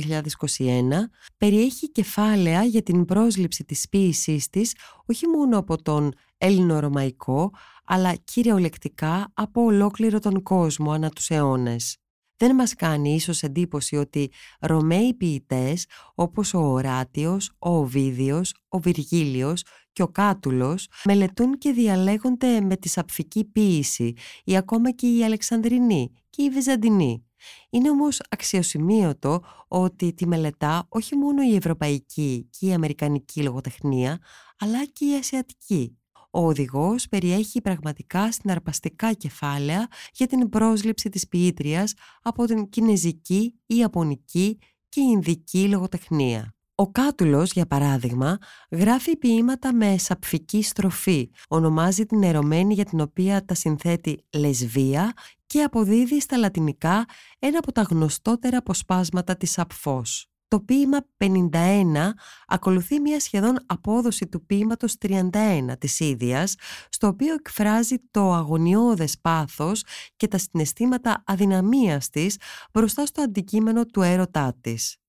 περιέχει 1.38 1.92
κεφάλαια 1.92 2.64
για 2.64 2.84
την 2.84 3.06
πρόσληψη 3.06 3.64
της 3.64 3.90
ποίησής 3.90 4.50
της 4.50 4.76
όχι 5.06 5.28
μόνο 5.28 5.58
από 5.58 5.82
τον 5.82 6.14
Έλληνο-Ρωμαϊκό 6.38 7.52
αλλά 7.86 8.16
κυριολεκτικά 8.16 9.32
από 9.34 9.62
ολόκληρο 9.62 10.20
τον 10.20 10.44
κόσμο 10.44 10.92
ανά 10.92 11.10
τους 11.10 11.30
αιώνες. 11.30 11.96
Δεν 12.38 12.56
μας 12.56 12.76
κάνει 12.76 13.14
ίσως 13.14 13.44
εντύπωση 13.44 13.96
ότι 13.96 14.32
Ρωμαίοι 14.60 15.14
ποιητές 15.14 15.86
όπως 16.16 16.54
ο 16.54 16.60
Οράτιος, 16.60 17.52
ο 17.60 17.70
Οβίδιος, 17.70 18.56
ο 18.68 18.80
Βυργίλιος 18.80 19.64
και 19.94 20.02
ο 20.02 20.08
Κάτουλος 20.08 20.88
μελετούν 21.06 21.58
και 21.58 21.72
διαλέγονται 21.72 22.62
με 22.62 22.76
τη 22.78 22.90
σαπφική 22.90 23.44
ποίηση 23.44 24.14
ή 24.44 24.58
ακόμα 24.58 24.92
και 24.92 25.08
η 25.08 25.24
Αλεξανδρινή 25.24 26.12
και 26.30 26.44
η 26.44 26.50
Βυζαντινή. 26.50 27.26
Είναι 27.70 27.90
όμως 27.90 28.22
αξιοσημείωτο 28.30 29.44
ότι 29.68 30.14
τη 30.14 30.28
μελετά 30.28 30.86
όχι 30.90 31.16
μόνο 31.16 31.44
η 31.44 31.56
ευρωπαϊκή 31.56 32.50
και 32.60 32.66
η 32.66 32.74
αμερικανική 32.74 33.44
λογοτεχνία, 33.44 34.20
αλλά 34.60 34.86
και 34.86 35.06
η 35.06 35.16
ασιατική. 35.16 35.96
Ο 36.32 36.46
οδηγός 36.46 37.08
περιέχει 37.08 37.62
πραγματικά 37.62 38.32
συναρπαστικά 38.32 39.14
κεφάλαια 39.14 39.88
για 40.14 40.28
την 40.28 40.50
πρόσληψη 40.50 41.10
της 41.10 41.28
ποιήτριας 41.28 41.94
από 42.22 42.46
την 42.46 42.70
κινέζικη, 42.70 43.60
ιαπωνική 43.66 44.58
και 44.90 45.02
ινδική 45.02 45.68
λογοτεχνία. 45.68 46.56
Ο 46.82 46.92
Κάτουλος, 46.92 47.52
για 47.52 47.66
παράδειγμα, 47.66 48.38
γράφει 48.72 49.18
ποίηματα 49.18 49.74
με 49.74 49.98
σαπφική 49.98 50.64
στροφή, 50.64 51.30
ονομάζει 51.48 52.06
την 52.06 52.24
ερωμένη 52.24 52.74
για 52.74 52.86
την 52.86 53.00
οποία 53.00 53.46
τα 53.46 53.54
συνθέτει 53.54 54.26
λεσβία 54.38 55.14
και 55.46 55.64
αποδίδει 55.64 56.22
στα 56.22 56.38
λατινικά 56.38 57.06
ένα 57.40 57.58
από 57.58 57.72
τα 57.72 57.82
γνωστότερα 57.82 58.58
αποσπάσματα 58.58 59.38
της 59.38 59.60
Απφός. 59.60 60.32
Το 60.48 60.60
ποίημα 60.60 60.98
51 61.18 62.14
ακολουθεί 62.48 63.00
μια 63.00 63.20
σχεδόν 63.20 63.58
απόδοση 63.66 64.28
του 64.28 64.46
ποίηματος 64.46 64.96
31 65.02 65.78
της 65.78 66.00
ίδιας, 66.00 66.56
στο 66.90 67.08
οποίο 67.08 67.34
εκφράζει 67.34 67.96
το 68.12 68.34
αγωνιώδες 68.34 69.20
πάθος 69.22 69.84
και 70.16 70.28
τα 70.28 70.38
συναισθήματα 70.38 71.24
αδυναμίας 71.26 72.10
της 72.10 72.38
μπροστά 72.74 73.06
στο 73.06 73.22
αντικείμενο 73.22 73.86
του 73.86 74.02
έρωτά 74.02 74.56
της. 74.62 75.01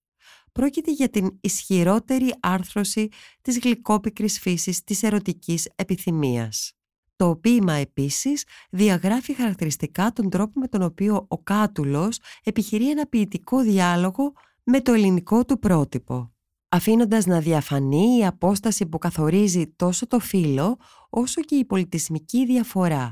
Πρόκειται 0.52 0.90
για 0.90 1.08
την 1.08 1.38
ισχυρότερη 1.40 2.34
άρθρωση 2.40 3.08
της 3.42 3.58
γλυκόπικρης 3.58 4.40
φύσης 4.40 4.84
της 4.84 5.02
ερωτικής 5.02 5.68
επιθυμίας. 5.74 6.72
Το 7.16 7.36
ποίημα 7.36 7.72
επίσης 7.72 8.44
διαγράφει 8.70 9.34
χαρακτηριστικά 9.34 10.12
τον 10.12 10.30
τρόπο 10.30 10.60
με 10.60 10.68
τον 10.68 10.82
οποίο 10.82 11.24
ο 11.28 11.38
Κάτουλος 11.38 12.18
επιχειρεί 12.44 12.90
ένα 12.90 13.06
ποιητικό 13.06 13.60
διάλογο 13.60 14.32
με 14.64 14.80
το 14.80 14.92
ελληνικό 14.92 15.44
του 15.44 15.58
πρότυπο, 15.58 16.32
αφήνοντας 16.68 17.26
να 17.26 17.40
διαφανεί 17.40 18.16
η 18.18 18.26
απόσταση 18.26 18.86
που 18.86 18.98
καθορίζει 18.98 19.66
τόσο 19.76 20.06
το 20.06 20.18
φύλλο 20.18 20.78
όσο 21.10 21.40
και 21.40 21.54
η 21.54 21.64
πολιτισμική 21.64 22.46
διαφορά. 22.46 23.10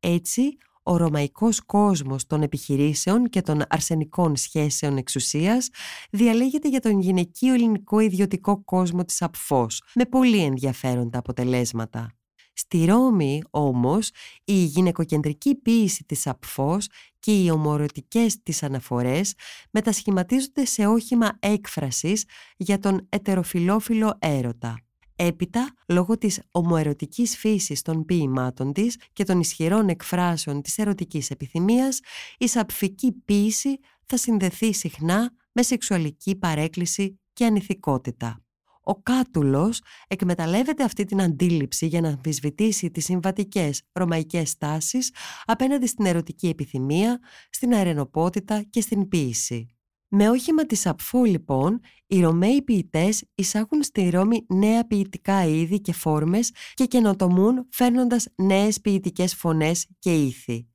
Έτσι, 0.00 0.56
ο 0.90 0.96
ρωμαϊκός 0.96 1.60
κόσμος 1.60 2.26
των 2.26 2.42
επιχειρήσεων 2.42 3.28
και 3.28 3.42
των 3.42 3.62
αρσενικών 3.68 4.36
σχέσεων 4.36 4.96
εξουσίας 4.96 5.68
διαλέγεται 6.10 6.68
για 6.68 6.80
τον 6.80 7.00
γυναικείο 7.00 7.54
ελληνικό 7.54 8.00
ιδιωτικό 8.00 8.64
κόσμο 8.64 9.04
της 9.04 9.22
Απφός, 9.22 9.82
με 9.94 10.04
πολύ 10.04 10.44
ενδιαφέροντα 10.44 11.18
αποτελέσματα. 11.18 12.12
Στη 12.52 12.84
Ρώμη 12.84 13.42
όμως 13.50 14.10
η 14.44 14.54
γυναικοκεντρική 14.54 15.54
ποίηση 15.54 16.04
της 16.04 16.26
Απφός 16.26 16.88
και 17.18 17.42
οι 17.42 17.50
ομορωτικές 17.50 18.42
της 18.42 18.62
αναφορές 18.62 19.34
μετασχηματίζονται 19.70 20.64
σε 20.64 20.86
όχημα 20.86 21.38
έκφρασης 21.38 22.24
για 22.56 22.78
τον 22.78 23.06
ετεροφιλόφιλο 23.08 24.16
έρωτα. 24.18 24.89
Έπειτα, 25.22 25.74
λόγω 25.88 26.18
της 26.18 26.40
ομοερωτικής 26.50 27.36
φύσης 27.36 27.82
των 27.82 28.04
ποίημάτων 28.04 28.72
της 28.72 28.98
και 29.12 29.24
των 29.24 29.40
ισχυρών 29.40 29.88
εκφράσεων 29.88 30.62
της 30.62 30.78
ερωτικής 30.78 31.30
επιθυμίας, 31.30 32.00
η 32.38 32.46
σαπφική 32.48 33.12
ποίηση 33.12 33.78
θα 34.06 34.16
συνδεθεί 34.16 34.74
συχνά 34.74 35.32
με 35.52 35.62
σεξουαλική 35.62 36.36
παρέκκληση 36.36 37.20
και 37.32 37.44
ανηθικότητα. 37.44 38.44
Ο 38.82 38.94
Κάτουλος 39.02 39.80
εκμεταλλεύεται 40.08 40.84
αυτή 40.84 41.04
την 41.04 41.22
αντίληψη 41.22 41.86
για 41.86 42.00
να 42.00 42.08
αμφισβητήσει 42.08 42.90
τις 42.90 43.04
συμβατικές 43.04 43.82
ρωμαϊκές 43.92 44.56
τάσεις 44.56 45.14
απέναντι 45.44 45.86
στην 45.86 46.06
ερωτική 46.06 46.48
επιθυμία, 46.48 47.18
στην 47.50 47.74
αερενοπότητα 47.74 48.62
και 48.70 48.80
στην 48.80 49.08
ποίηση. 49.08 49.74
Με 50.12 50.28
όχημα 50.28 50.66
τη 50.66 50.86
Σαπφώ 50.86 51.24
λοιπόν, 51.24 51.80
οι 52.06 52.20
Ρωμαίοι 52.20 52.62
ποιητές 52.62 53.24
εισάγουν 53.34 53.82
στη 53.82 54.10
Ρώμη 54.10 54.46
νέα 54.48 54.86
ποιητικά 54.86 55.44
είδη 55.44 55.80
και 55.80 55.92
φόρμες 55.92 56.52
και 56.74 56.84
καινοτομούν 56.84 57.66
φέρνοντας 57.70 58.26
νέες 58.34 58.80
ποιητικές 58.80 59.34
φωνές 59.34 59.86
και 59.98 60.14
ήθη. 60.14 60.68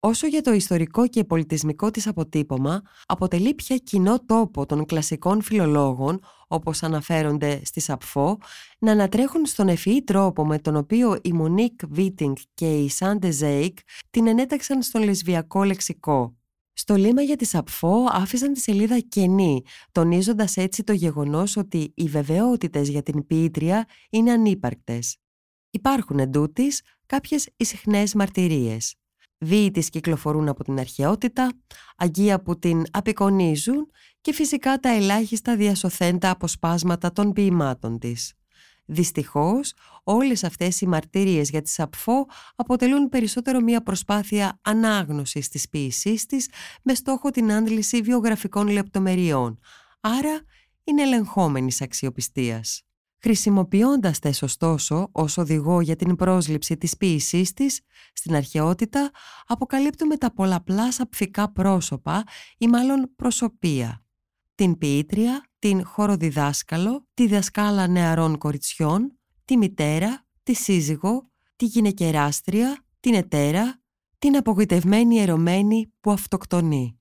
Όσο 0.00 0.26
για 0.26 0.42
το 0.42 0.52
ιστορικό 0.52 1.06
και 1.06 1.24
πολιτισμικό 1.24 1.90
της 1.90 2.06
αποτύπωμα, 2.06 2.82
αποτελεί 3.06 3.54
πια 3.54 3.76
κοινό 3.76 4.24
τόπο 4.24 4.66
των 4.66 4.86
κλασικών 4.86 5.42
φιλολόγων, 5.42 6.20
όπως 6.48 6.82
αναφέρονται 6.82 7.60
στη 7.64 7.80
Σαπφώ, 7.80 8.38
να 8.78 8.92
ανατρέχουν 8.92 9.46
στον 9.46 9.68
ευφυή 9.68 10.04
τρόπο 10.04 10.46
με 10.46 10.58
τον 10.58 10.76
οποίο 10.76 11.18
η 11.22 11.32
Μονίκ 11.32 11.80
Βίτινγκ 11.88 12.36
και 12.54 12.78
η 12.78 12.88
Σάντε 12.88 13.30
Ζέικ 13.30 13.78
την 14.10 14.26
ενέταξαν 14.26 14.82
στον 14.82 15.02
λεσβιακό 15.02 15.64
λεξικό. 15.64 16.36
Στο 16.88 16.96
λίμα 16.96 17.22
για 17.22 17.36
τη 17.36 17.44
Σαπφό 17.44 18.06
άφησαν 18.10 18.52
τη 18.52 18.60
σελίδα 18.60 18.98
κενή, 18.98 19.62
τονίζοντας 19.92 20.56
έτσι 20.56 20.84
το 20.84 20.92
γεγονός 20.92 21.56
ότι 21.56 21.92
οι 21.94 22.04
βεβαιότητες 22.08 22.88
για 22.88 23.02
την 23.02 23.26
ποιήτρια 23.26 23.86
είναι 24.10 24.30
ανύπαρκτες. 24.30 25.16
Υπάρχουν 25.70 26.18
εντούτοις 26.18 26.82
κάποιες 27.06 27.48
ισχνές 27.56 28.14
μαρτυρίες. 28.14 28.94
Βίοι 29.38 29.70
της 29.70 29.88
κυκλοφορούν 29.88 30.48
από 30.48 30.64
την 30.64 30.78
αρχαιότητα, 30.78 31.52
αγγεία 31.96 32.42
που 32.42 32.58
την 32.58 32.82
απεικονίζουν 32.90 33.90
και 34.20 34.32
φυσικά 34.32 34.78
τα 34.78 34.88
ελάχιστα 34.88 35.56
διασωθέντα 35.56 36.30
αποσπάσματα 36.30 37.12
των 37.12 37.32
ποιημάτων 37.32 37.98
της. 37.98 38.37
Δυστυχώς, 38.90 39.72
όλες 40.04 40.44
αυτές 40.44 40.80
οι 40.80 40.86
μαρτυρίες 40.86 41.50
για 41.50 41.62
τη 41.62 41.68
Σαπφό 41.68 42.26
αποτελούν 42.56 43.08
περισσότερο 43.08 43.60
μια 43.60 43.82
προσπάθεια 43.82 44.58
ανάγνωσης 44.62 45.48
της 45.48 45.68
ποίησής 45.68 46.26
της 46.26 46.50
με 46.82 46.94
στόχο 46.94 47.30
την 47.30 47.52
άντληση 47.52 48.00
βιογραφικών 48.00 48.68
λεπτομεριών, 48.68 49.58
άρα 50.00 50.40
είναι 50.84 51.02
ελεγχόμενης 51.02 51.82
αξιοπιστίας. 51.82 52.82
Χρησιμοποιώντας 53.18 54.18
τες 54.18 54.42
ωστόσο 54.42 55.08
ως 55.12 55.38
οδηγό 55.38 55.80
για 55.80 55.96
την 55.96 56.16
πρόσληψη 56.16 56.76
της 56.76 56.96
ποίησής 56.96 57.52
της, 57.52 57.80
στην 58.12 58.34
αρχαιότητα 58.34 59.10
αποκαλύπτουμε 59.46 60.16
τα 60.16 60.32
πολλαπλά 60.32 60.92
σαπφικά 60.92 61.52
πρόσωπα 61.52 62.24
ή 62.58 62.68
μάλλον 62.68 63.12
προσωπία. 63.16 64.04
Την 64.54 64.78
ποιήτρια, 64.78 65.47
την 65.58 65.84
χωροδιδάσκαλο, 65.84 67.06
τη 67.14 67.26
δασκάλα 67.26 67.86
νεαρών 67.86 68.38
κοριτσιών, 68.38 69.18
τη 69.44 69.56
μητέρα, 69.56 70.26
τη 70.42 70.54
σύζυγο, 70.54 71.30
τη 71.56 71.64
γυναικεράστρια, 71.64 72.84
την 73.00 73.14
ετέρα, 73.14 73.80
την 74.18 74.36
απογοητευμένη 74.36 75.18
ερωμένη 75.18 75.92
που 76.00 76.10
αυτοκτονεί. 76.10 76.97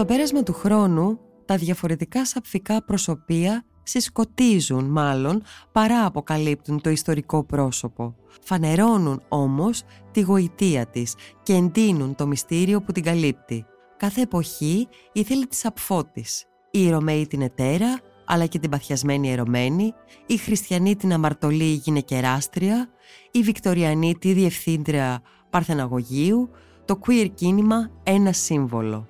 Στο 0.00 0.08
πέρασμα 0.08 0.42
του 0.42 0.52
χρόνου, 0.52 1.18
τα 1.44 1.56
διαφορετικά 1.56 2.26
σαπφικά 2.26 2.84
προσωπία 2.84 3.64
συσκοτίζουν 3.82 4.84
μάλλον 4.84 5.42
παρά 5.72 6.04
αποκαλύπτουν 6.04 6.80
το 6.80 6.90
ιστορικό 6.90 7.44
πρόσωπο. 7.44 8.14
Φανερώνουν 8.42 9.22
όμως 9.28 9.82
τη 10.10 10.20
γοητεία 10.20 10.86
της 10.86 11.14
και 11.42 11.54
εντείνουν 11.54 12.14
το 12.14 12.26
μυστήριο 12.26 12.82
που 12.82 12.92
την 12.92 13.02
καλύπτει. 13.02 13.66
Κάθε 13.96 14.20
εποχή 14.20 14.88
ήθελε 15.12 15.44
τη 15.44 15.56
σαπφό 15.56 16.04
της. 16.04 16.44
Οι 16.70 16.90
Ρωμαίοι 16.90 17.26
την 17.26 17.42
ετέρα, 17.42 18.00
αλλά 18.24 18.46
και 18.46 18.58
την 18.58 18.70
παθιασμένη 18.70 19.32
ερωμένη, 19.32 19.92
οι 20.26 20.36
Χριστιανοί 20.36 20.96
την 20.96 21.12
αμαρτωλή 21.12 21.72
γυναικεράστρια, 21.72 22.88
η 23.30 23.42
Βικτοριανή 23.42 24.14
τη 24.18 24.32
διευθύντρια 24.32 25.22
παρθεναγωγείου, 25.50 26.50
το 26.84 26.98
queer 27.06 27.28
κίνημα 27.34 27.90
ένα 28.02 28.32
σύμβολο. 28.32 29.06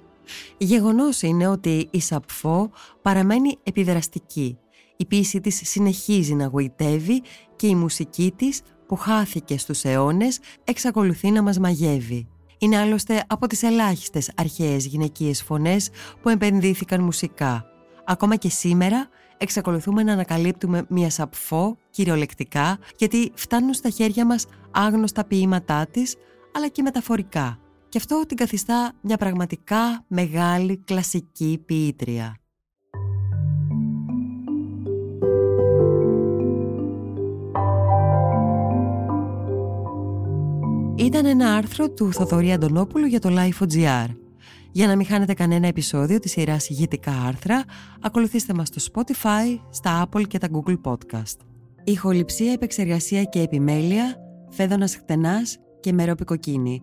Γεγονός 0.59 1.23
είναι 1.23 1.47
ότι 1.47 1.89
η 1.91 2.01
Σαπφό 2.01 2.71
παραμένει 3.03 3.59
επιδραστική. 3.63 4.59
Η 4.97 5.07
πίση 5.07 5.41
της 5.41 5.61
συνεχίζει 5.65 6.35
να 6.35 6.47
γοητεύει 6.47 7.23
και 7.57 7.67
η 7.67 7.75
μουσική 7.75 8.33
της 8.37 8.61
που 8.87 8.97
χάθηκε 8.97 9.59
στους 9.59 9.85
αιώνες 9.85 10.39
εξακολουθεί 10.65 11.31
να 11.31 11.43
μας 11.43 11.59
μαγεύει. 11.59 12.29
Είναι 12.59 12.79
άλλωστε 12.79 13.25
από 13.27 13.47
τις 13.47 13.63
ελάχιστες 13.63 14.31
αρχαίες 14.37 14.87
γυναικείες 14.87 15.43
φωνές 15.43 15.91
που 16.23 16.29
επενδύθηκαν 16.29 17.01
μουσικά. 17.01 17.65
Ακόμα 18.05 18.37
και 18.37 18.49
σήμερα 18.49 19.09
εξακολουθούμε 19.37 20.03
να 20.03 20.13
ανακαλύπτουμε 20.13 20.85
μια 20.89 21.11
σαπφό 21.11 21.77
κυριολεκτικά 21.91 22.79
γιατί 22.97 23.33
φτάνουν 23.35 23.75
στα 23.75 23.89
χέρια 23.89 24.27
μας 24.27 24.47
άγνωστα 24.71 25.25
ποίηματά 25.25 25.87
της 25.87 26.17
αλλά 26.57 26.69
και 26.69 26.83
μεταφορικά. 26.83 27.59
Και 27.91 27.99
αυτό 27.99 28.25
την 28.27 28.37
καθιστά 28.37 28.93
μια 29.01 29.17
πραγματικά 29.17 30.05
μεγάλη 30.09 30.77
κλασική 30.77 31.63
ποιήτρια. 31.67 32.37
Ήταν 40.97 41.27
ένα 41.27 41.55
άρθρο 41.55 41.91
του 41.91 42.13
Θοδωρή 42.13 42.53
Αντωνόπουλου 42.53 43.07
για 43.07 43.21
το 43.21 43.29
Life.gr. 43.33 44.07
Για 44.73 44.87
να 44.87 44.97
μην 44.97 45.07
χάνετε 45.07 45.35
κανένα 45.35 45.67
επεισόδιο 45.67 46.19
της 46.19 46.31
σειράς 46.31 46.69
ηγετικά 46.69 47.13
άρθρα, 47.13 47.65
ακολουθήστε 48.01 48.55
μας 48.55 48.69
στο 48.69 48.93
Spotify, 48.93 49.61
στα 49.71 50.09
Apple 50.09 50.27
και 50.29 50.39
τα 50.39 50.49
Google 50.53 50.81
Podcast. 50.83 51.37
Ηχοληψία, 51.85 52.53
επεξεργασία 52.53 53.23
και 53.23 53.41
επιμέλεια, 53.41 54.17
Φαίδωνας 54.49 54.97
Κτενάς 54.97 55.59
και 55.81 55.93
Μερόπη 55.93 56.31
Κοκκίνη. 56.31 56.83